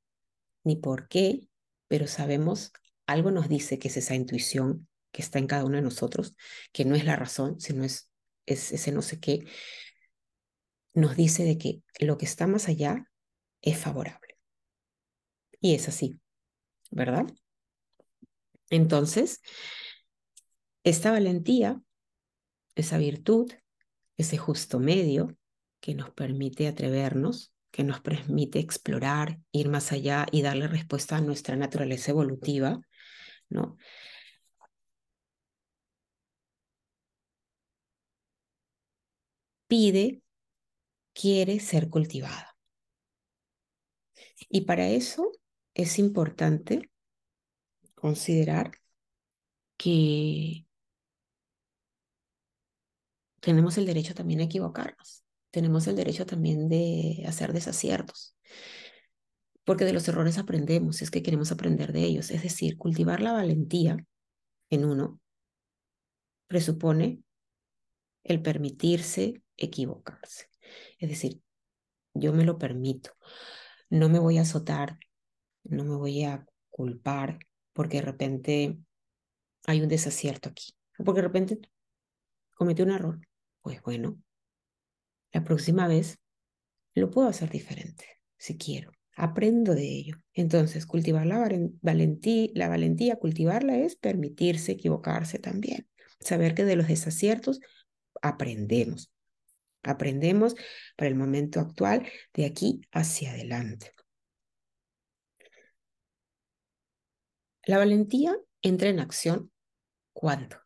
[0.64, 1.48] ni por qué,
[1.86, 2.72] pero sabemos,
[3.06, 6.34] algo nos dice que es esa intuición que está en cada uno de nosotros,
[6.72, 8.10] que no es la razón, sino es,
[8.46, 9.44] es ese no sé qué,
[10.94, 13.08] nos dice de que lo que está más allá
[13.62, 14.36] es favorable.
[15.60, 16.20] Y es así,
[16.90, 17.26] ¿verdad?
[18.70, 19.40] Entonces,
[20.84, 21.80] esta valentía,
[22.80, 23.52] esa virtud,
[24.16, 25.36] ese justo medio
[25.80, 31.20] que nos permite atrevernos, que nos permite explorar, ir más allá y darle respuesta a
[31.20, 32.80] nuestra naturaleza evolutiva,
[33.48, 33.76] ¿no?
[39.66, 40.22] Pide,
[41.12, 42.56] quiere ser cultivada.
[44.48, 45.32] Y para eso
[45.74, 46.90] es importante
[47.94, 48.72] considerar
[49.76, 50.67] que
[53.40, 58.36] tenemos el derecho también a equivocarnos, tenemos el derecho también de hacer desaciertos,
[59.64, 63.32] porque de los errores aprendemos, es que queremos aprender de ellos, es decir, cultivar la
[63.32, 63.96] valentía
[64.70, 65.20] en uno
[66.46, 67.22] presupone
[68.24, 70.46] el permitirse equivocarse,
[70.98, 71.42] es decir,
[72.14, 73.12] yo me lo permito,
[73.90, 74.98] no me voy a azotar,
[75.64, 77.38] no me voy a culpar
[77.72, 78.78] porque de repente
[79.66, 80.74] hay un desacierto aquí,
[81.04, 81.60] porque de repente
[82.56, 83.27] cometí un error.
[83.62, 84.18] Pues bueno,
[85.32, 86.18] la próxima vez
[86.94, 88.04] lo puedo hacer diferente,
[88.36, 88.92] si quiero.
[89.16, 90.16] Aprendo de ello.
[90.32, 91.44] Entonces, cultivar la
[91.82, 95.88] valentía, la valentía, cultivarla es permitirse equivocarse también.
[96.20, 97.60] Saber que de los desaciertos
[98.22, 99.10] aprendemos.
[99.82, 100.54] Aprendemos
[100.96, 103.92] para el momento actual, de aquí hacia adelante.
[107.64, 109.52] La valentía entra en acción
[110.12, 110.56] cuando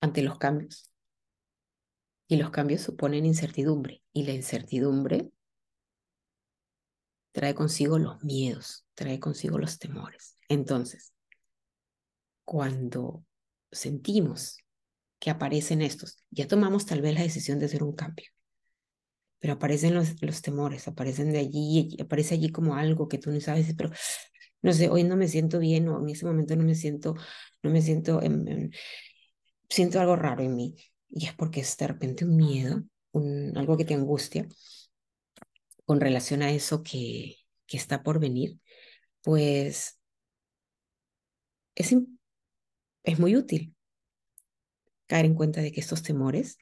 [0.00, 0.91] ante los cambios.
[2.32, 4.00] Y los cambios suponen incertidumbre.
[4.14, 5.30] Y la incertidumbre
[7.30, 10.38] trae consigo los miedos, trae consigo los temores.
[10.48, 11.12] Entonces,
[12.46, 13.22] cuando
[13.70, 14.56] sentimos
[15.18, 18.30] que aparecen estos, ya tomamos tal vez la decisión de hacer un cambio,
[19.38, 23.42] pero aparecen los, los temores, aparecen de allí, aparece allí como algo que tú no
[23.42, 23.90] sabes, pero
[24.62, 27.14] no sé, hoy no me siento bien o en ese momento no me siento,
[27.62, 28.22] no me siento
[29.68, 30.76] siento algo raro en mí.
[31.12, 32.82] Y es porque es de repente un miedo,
[33.12, 34.48] un, algo que te angustia
[35.84, 37.36] con relación a eso que,
[37.66, 38.58] que está por venir,
[39.22, 40.00] pues
[41.74, 41.94] es,
[43.04, 43.74] es muy útil
[45.06, 46.58] caer en cuenta de que estos temores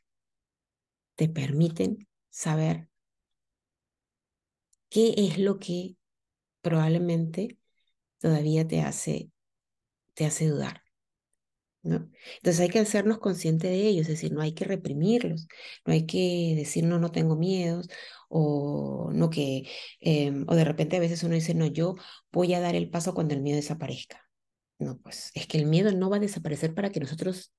[1.15, 2.89] te permiten saber
[4.89, 5.97] qué es lo que
[6.63, 7.59] probablemente
[8.19, 9.31] todavía te hace,
[10.15, 10.80] te hace dudar.
[11.83, 12.11] ¿No?
[12.37, 15.49] Entonces hay que hacernos conscientes de ellos, es decir, no hay que reprimirlos,
[15.87, 17.89] no hay que decir, no, no tengo miedos,
[18.29, 19.69] o no que,
[20.01, 21.97] em, o de repente a veces uno dice, no, yo
[22.33, 24.29] voy a dar el paso cuando el miedo desaparezca.
[24.79, 27.53] No, pues es que el miedo no va a desaparecer para que nosotros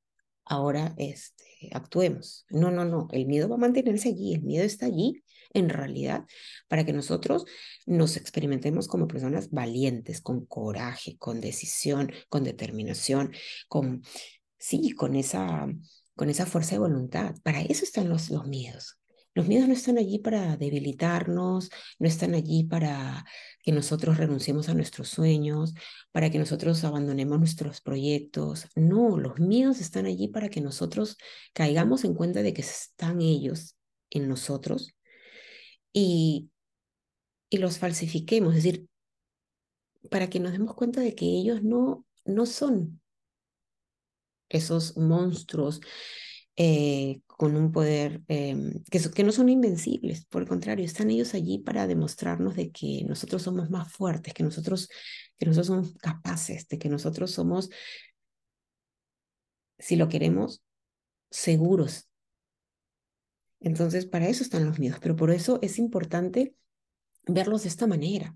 [0.46, 2.46] ahora este, actuemos.
[2.50, 6.26] No, no, no, el miedo va a mantenerse allí, el miedo está allí en realidad
[6.68, 7.46] para que nosotros
[7.86, 13.32] nos experimentemos como personas valientes, con coraje, con decisión, con determinación,
[13.68, 14.04] con,
[14.58, 15.68] sí, con esa,
[16.16, 17.36] con esa fuerza de voluntad.
[17.44, 18.98] Para eso están los, los miedos.
[19.34, 23.24] Los miedos no están allí para debilitarnos, no están allí para
[23.64, 25.74] que nosotros renunciemos a nuestros sueños,
[26.12, 28.68] para que nosotros abandonemos nuestros proyectos.
[28.76, 31.18] No, los miedos están allí para que nosotros
[31.54, 33.78] caigamos en cuenta de que están ellos
[34.10, 34.94] en nosotros
[35.94, 36.50] y,
[37.50, 38.88] y los falsifiquemos, es decir,
[40.10, 43.02] para que nos demos cuenta de que ellos no, no son
[44.50, 45.82] esos monstruos
[46.56, 51.34] eh, con un poder em, que, que, no son invencibles, por el contrario, están ellos
[51.34, 54.90] allí para demostrarnos de que nosotros somos más fuertes, que nosotros,
[55.38, 57.70] que nosotros somos capaces, de que nosotros somos,
[59.80, 60.62] si lo queremos,
[61.32, 62.11] seguros
[63.62, 66.56] entonces, para eso están los miedos, pero por eso es importante
[67.28, 68.36] verlos de esta manera,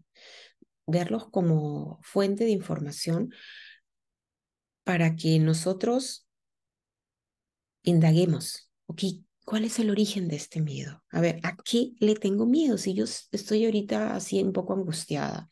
[0.87, 3.31] verlos como fuente de información
[4.83, 6.25] para que nosotros
[7.83, 9.01] indaguemos, ok,
[9.45, 11.03] ¿cuál es el origen de este miedo?
[11.11, 15.49] A ver, ¿a qué le tengo miedo si yo estoy ahorita así un poco angustiada?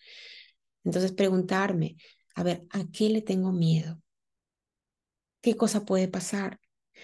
[0.84, 1.98] Entonces, preguntarme,
[2.36, 4.02] a ver, ¿a qué le tengo miedo?
[5.42, 6.60] ¿Qué cosa puede pasar?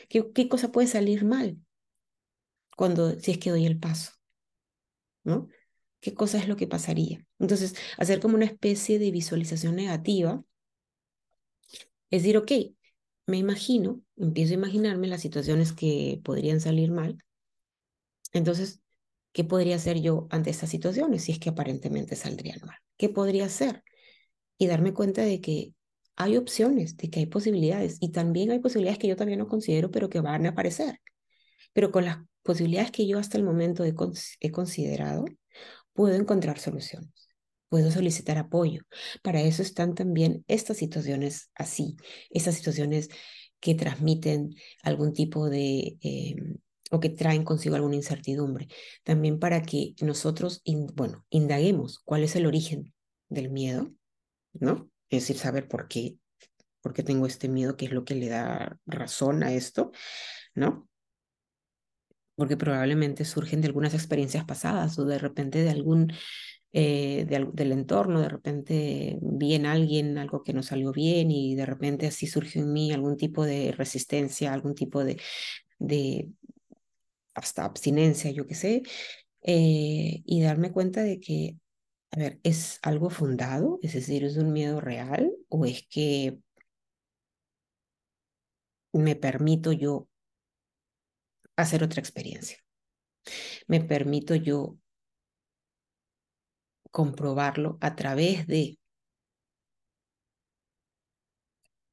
[0.09, 1.57] ¿Qué, qué cosa puede salir mal?
[2.80, 4.14] Cuando, si es que doy el paso,
[5.26, 5.50] ¿no?
[6.00, 7.28] ¿Qué cosa es lo que pasaría?
[7.38, 10.42] Entonces, hacer como una especie de visualización negativa,
[12.10, 12.50] es decir, ok,
[13.28, 17.18] me imagino, empiezo a imaginarme las situaciones que podrían salir mal.
[18.32, 18.80] Entonces,
[19.34, 22.78] ¿qué podría hacer yo ante estas situaciones si es que aparentemente saldrían mal?
[22.96, 23.84] ¿Qué podría hacer?
[24.58, 25.74] Y darme cuenta de que
[26.16, 29.92] hay opciones, de que hay posibilidades y también hay posibilidades que yo también no considero,
[29.92, 31.02] pero que van a aparecer.
[31.74, 33.94] Pero con las posibilidades que yo hasta el momento he,
[34.40, 35.26] he considerado,
[35.94, 37.30] puedo encontrar soluciones,
[37.70, 38.82] puedo solicitar apoyo.
[39.22, 41.98] Para eso están también estas situaciones así,
[42.30, 43.10] estas situaciones
[43.60, 45.98] que transmiten algún tipo de...
[46.02, 46.58] Em,
[46.92, 48.68] o que traen consigo alguna incertidumbre.
[49.04, 50.64] También para que nosotros,
[50.96, 52.96] bueno, indaguemos cuál es el origen
[53.30, 53.92] del miedo,
[54.54, 54.90] ¿no?
[55.10, 56.18] es decir, saber por qué,
[56.82, 59.92] por qué tengo este miedo, qué es lo que le da razón a esto,
[60.54, 60.89] ¿no?
[62.40, 66.14] Porque probablemente surgen de algunas experiencias pasadas o de repente de algún
[66.74, 71.66] eh, del entorno, de repente vi en alguien algo que no salió bien y de
[71.66, 75.20] repente así surgió en mí algún tipo de resistencia, algún tipo de,
[75.80, 76.30] de
[77.34, 78.84] hasta abstinencia, yo qué sé,
[79.44, 81.58] eh, y darme cuenta de que,
[82.12, 83.80] a ver, ¿es algo fundado?
[83.84, 86.40] Es decir, ¿es un miedo real o es que
[88.94, 90.09] me permito yo
[91.62, 92.57] hacer otra experiencia?
[93.68, 94.76] Me permito yo
[96.91, 98.78] comprobarlo a través de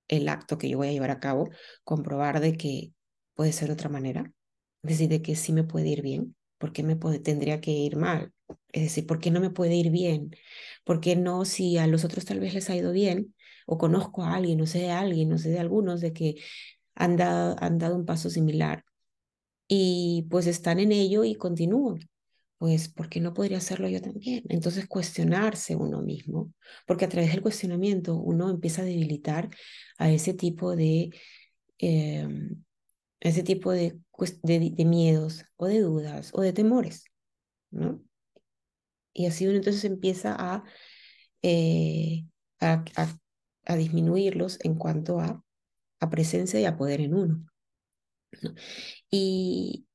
[0.09, 1.49] el acto que yo voy a llevar a cabo,
[1.85, 2.93] comprobar de que
[3.35, 4.33] puede ser de otra manera,
[4.83, 7.97] es decir, de que sí me puede ir bien, ¿por qué me tendría que ir
[7.97, 8.33] mal?
[8.73, 10.31] Es decir, ¿por qué no me puede ir bien?
[10.85, 13.35] ¿Por qué no si a los otros tal vez les ha ido bien?
[13.67, 16.37] O conozco a alguien, no sé de alguien, no sé de algunos, de que
[16.95, 18.85] han dado, han dado un paso similar
[19.69, 22.09] y pues están en ello y continúan
[22.59, 24.45] pues, ¿por qué no podría hacerlo yo también?
[24.49, 26.53] Entonces, cuestionarse uno mismo,
[26.87, 29.51] porque a través del cuestionamiento uno empieza a debilitar
[29.99, 31.11] a ese tipo de,
[31.79, 32.65] em,
[33.21, 33.99] ese tipo de,
[34.85, 37.05] miedos o de dudas o de temores,
[37.71, 38.03] ¿no?
[39.13, 40.65] Y así uno entonces empieza a,
[41.43, 42.27] eh,
[42.61, 42.85] a,
[43.67, 45.43] a, disminuirlos en cuanto a,
[46.01, 47.47] a presencia y a poder en uno.
[49.11, 49.87] Y,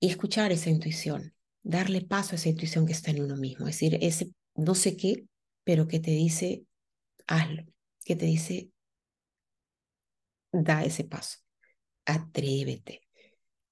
[0.00, 3.74] y escuchar esa intuición, darle paso a esa intuición que está en uno mismo, es
[3.74, 5.26] decir, ese no sé qué,
[5.64, 6.64] pero que te dice,
[7.26, 7.64] hazlo,
[8.04, 8.70] que te dice,
[10.52, 11.38] da ese paso,
[12.04, 13.02] atrévete,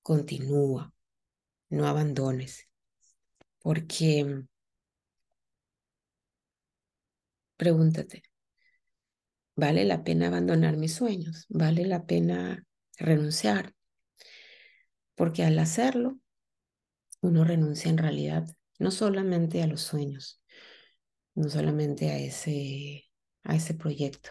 [0.03, 0.93] continúa,
[1.71, 2.69] no abandones,
[3.61, 4.45] porque
[7.57, 8.23] pregúntate,
[9.57, 11.47] ¿vale la pena abandonar mis sueños?
[11.49, 12.65] ¿Vale la pena
[12.99, 13.75] renunciar?
[15.15, 16.19] Porque al hacerlo,
[17.21, 18.47] uno renuncia en realidad
[18.79, 20.43] no solamente a los sueños,
[21.35, 23.05] no solamente a ese,
[23.43, 24.31] a ese proyecto.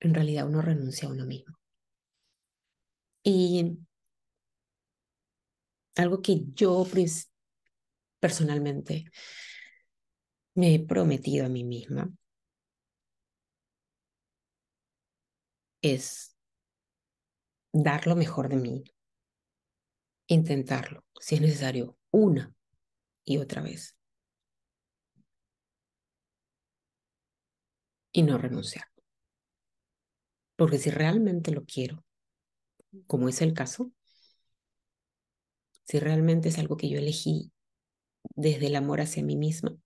[0.00, 1.56] En realidad uno renuncia a uno mismo.
[3.24, 3.78] Y
[5.96, 6.84] algo que yo
[8.20, 9.04] personalmente
[10.54, 12.10] me he prometido a mí misma
[15.82, 16.34] es
[17.74, 18.84] dar lo mejor de mí
[20.26, 22.52] intentarlo, si es necesario, una
[23.24, 23.96] y otra vez.
[28.12, 28.86] Y no renunciar.
[30.56, 32.04] Porque si realmente lo quiero,
[33.06, 33.92] como es el caso,
[35.84, 37.52] si realmente es algo que yo elegí
[38.34, 39.76] desde el amor hacia mí misma,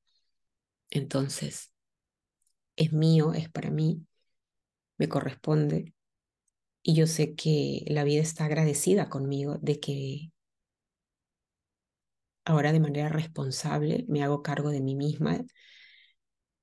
[0.91, 1.73] entonces
[2.77, 4.07] es mío, es para mí,
[4.99, 5.95] me corresponde
[6.83, 10.33] y yo sé que la vida está agradecida conmigo de que
[12.47, 15.45] ahora de manera responsable me hago cargo de mí misma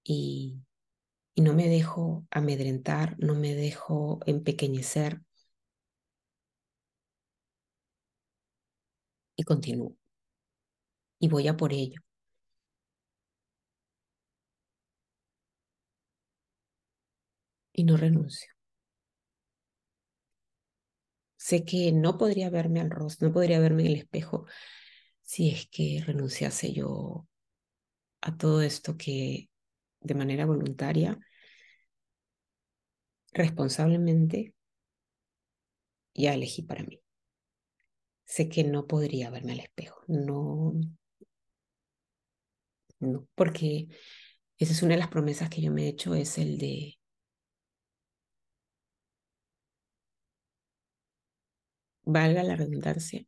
[0.04, 0.62] y,
[1.36, 5.22] y no me dejo amedrentar, no me dejo empequeñecer
[9.36, 9.96] y continúo.
[11.20, 12.02] Y voy a por ello.
[17.74, 18.50] Y no renuncio.
[21.38, 24.46] Sé que no podría verme al rostro, no podría verme en el espejo
[25.24, 27.28] si es que renunciase yo
[28.22, 29.50] a todo esto que
[30.02, 31.20] de manera voluntaria,
[33.34, 34.54] responsablemente,
[36.16, 37.02] ya elegí para mí.
[38.26, 40.74] Sé que no podría verme al espejo, no,
[43.00, 43.88] no, porque
[44.58, 47.00] esa es una de las promesas que yo me he hecho, es el de
[52.06, 53.26] valga la redundancia,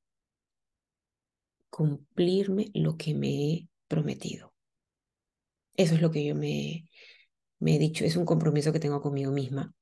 [1.70, 4.54] cumplirme lo que me he prometido.
[5.78, 6.86] Eso es lo que yo me,
[7.66, 9.74] he dicho, es un compromiso que tengo conmigo misma.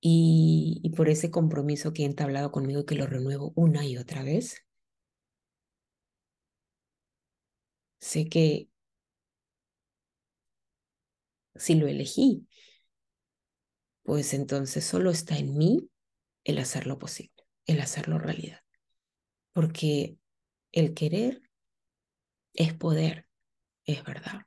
[0.00, 3.96] Y, y por ese compromiso que he entablado conmigo y que lo renuevo una y
[3.98, 4.64] otra vez,
[8.00, 8.68] sé que
[11.56, 12.46] si lo elegí,
[14.04, 15.88] pues entonces solo está en mí
[16.44, 18.60] el hacerlo posible el hacerlo realidad.
[19.52, 20.18] Porque
[20.72, 21.42] el querer
[22.54, 23.26] es poder,
[23.84, 24.46] es verdad.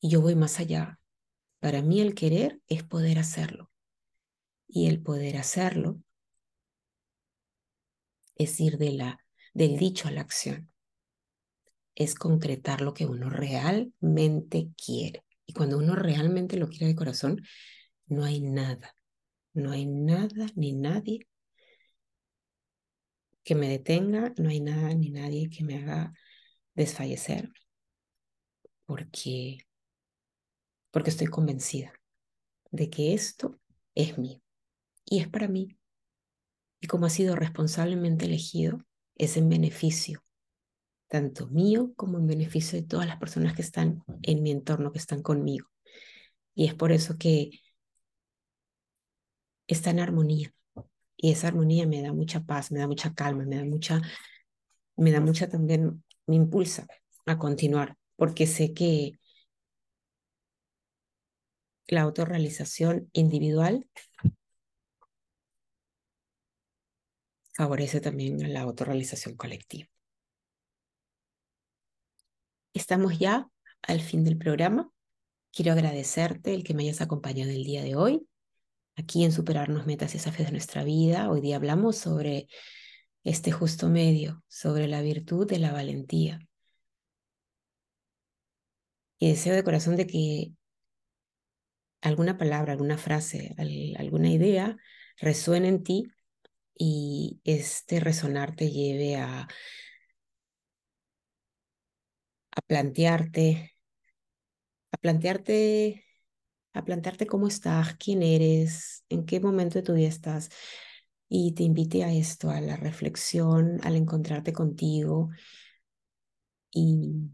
[0.00, 0.98] Y yo voy más allá.
[1.60, 3.70] Para mí el querer es poder hacerlo.
[4.68, 6.02] Y el poder hacerlo
[8.34, 9.24] es ir de la,
[9.54, 10.72] del dicho a la acción.
[11.94, 15.24] Es concretar lo que uno realmente quiere.
[15.46, 17.40] Y cuando uno realmente lo quiere de corazón,
[18.06, 18.94] no hay nada,
[19.54, 21.26] no hay nada ni nadie
[23.46, 26.12] que me detenga, no hay nada ni nadie que me haga
[26.74, 27.52] desfallecer,
[28.86, 29.58] porque,
[30.90, 31.92] porque estoy convencida
[32.72, 33.60] de que esto
[33.94, 34.42] es mío
[35.04, 35.78] y es para mí.
[36.80, 38.84] Y como ha sido responsablemente elegido,
[39.14, 40.24] es en beneficio
[41.06, 44.98] tanto mío como en beneficio de todas las personas que están en mi entorno, que
[44.98, 45.68] están conmigo.
[46.56, 47.52] Y es por eso que
[49.68, 50.55] está en armonía.
[51.16, 54.00] Y esa armonía me da mucha paz, me da mucha calma, me da mucha,
[54.96, 56.86] me da mucha también, me impulsa
[57.26, 59.18] a continuar, porque sé que
[61.88, 63.88] la autorrealización individual
[67.54, 69.88] favorece también a la autorrealización colectiva.
[72.74, 73.48] Estamos ya
[73.82, 74.90] al fin del programa.
[75.52, 78.28] Quiero agradecerte el que me hayas acompañado el día de hoy,
[78.96, 81.30] aquí en Superarnos Metas y Desafíos de nuestra vida.
[81.30, 82.48] Hoy día hablamos sobre
[83.24, 86.40] este justo medio, sobre la virtud de la valentía.
[89.18, 90.52] Y deseo de corazón de que
[92.00, 93.54] alguna palabra, alguna frase,
[93.98, 94.76] alguna idea
[95.18, 96.06] resuene en ti
[96.74, 99.48] y este resonar te lleve a
[102.56, 103.74] a plantearte,
[104.92, 106.05] a plantearte,
[106.76, 110.50] a plantearte cómo estás, quién eres, en qué momento de tu vida estás.
[111.28, 115.30] Y te invite a esto, a la reflexión, al encontrarte contigo
[116.72, 117.30] y,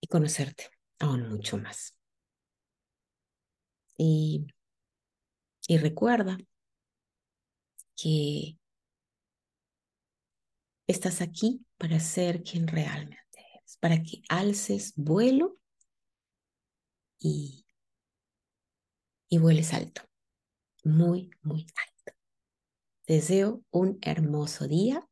[0.00, 1.94] y conocerte aún mucho más.
[3.98, 4.46] Y,
[5.68, 6.36] y recuerda
[7.96, 8.56] que
[10.88, 13.18] estás aquí para ser quien realmente
[13.54, 15.57] eres, para que alces vuelo
[17.18, 17.66] y,
[19.28, 20.02] y vueles alto,
[20.84, 22.18] muy, muy alto.
[23.04, 25.06] Te deseo un hermoso día.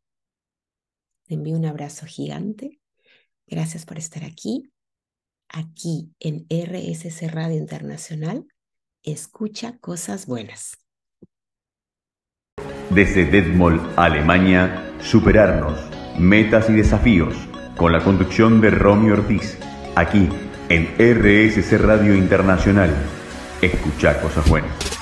[1.24, 2.80] Te envío un abrazo gigante.
[3.46, 4.72] Gracias por estar aquí,
[5.48, 8.46] aquí en RSC Radio Internacional.
[9.02, 10.78] Escucha cosas buenas.
[12.90, 15.78] Desde Detmold, Alemania, superarnos
[16.18, 17.34] metas y desafíos,
[17.76, 19.58] con la conducción de Romeo Ortiz,
[19.96, 20.28] aquí
[20.68, 22.90] en RSC Radio Internacional.
[23.60, 24.95] Escucha cosas buenas.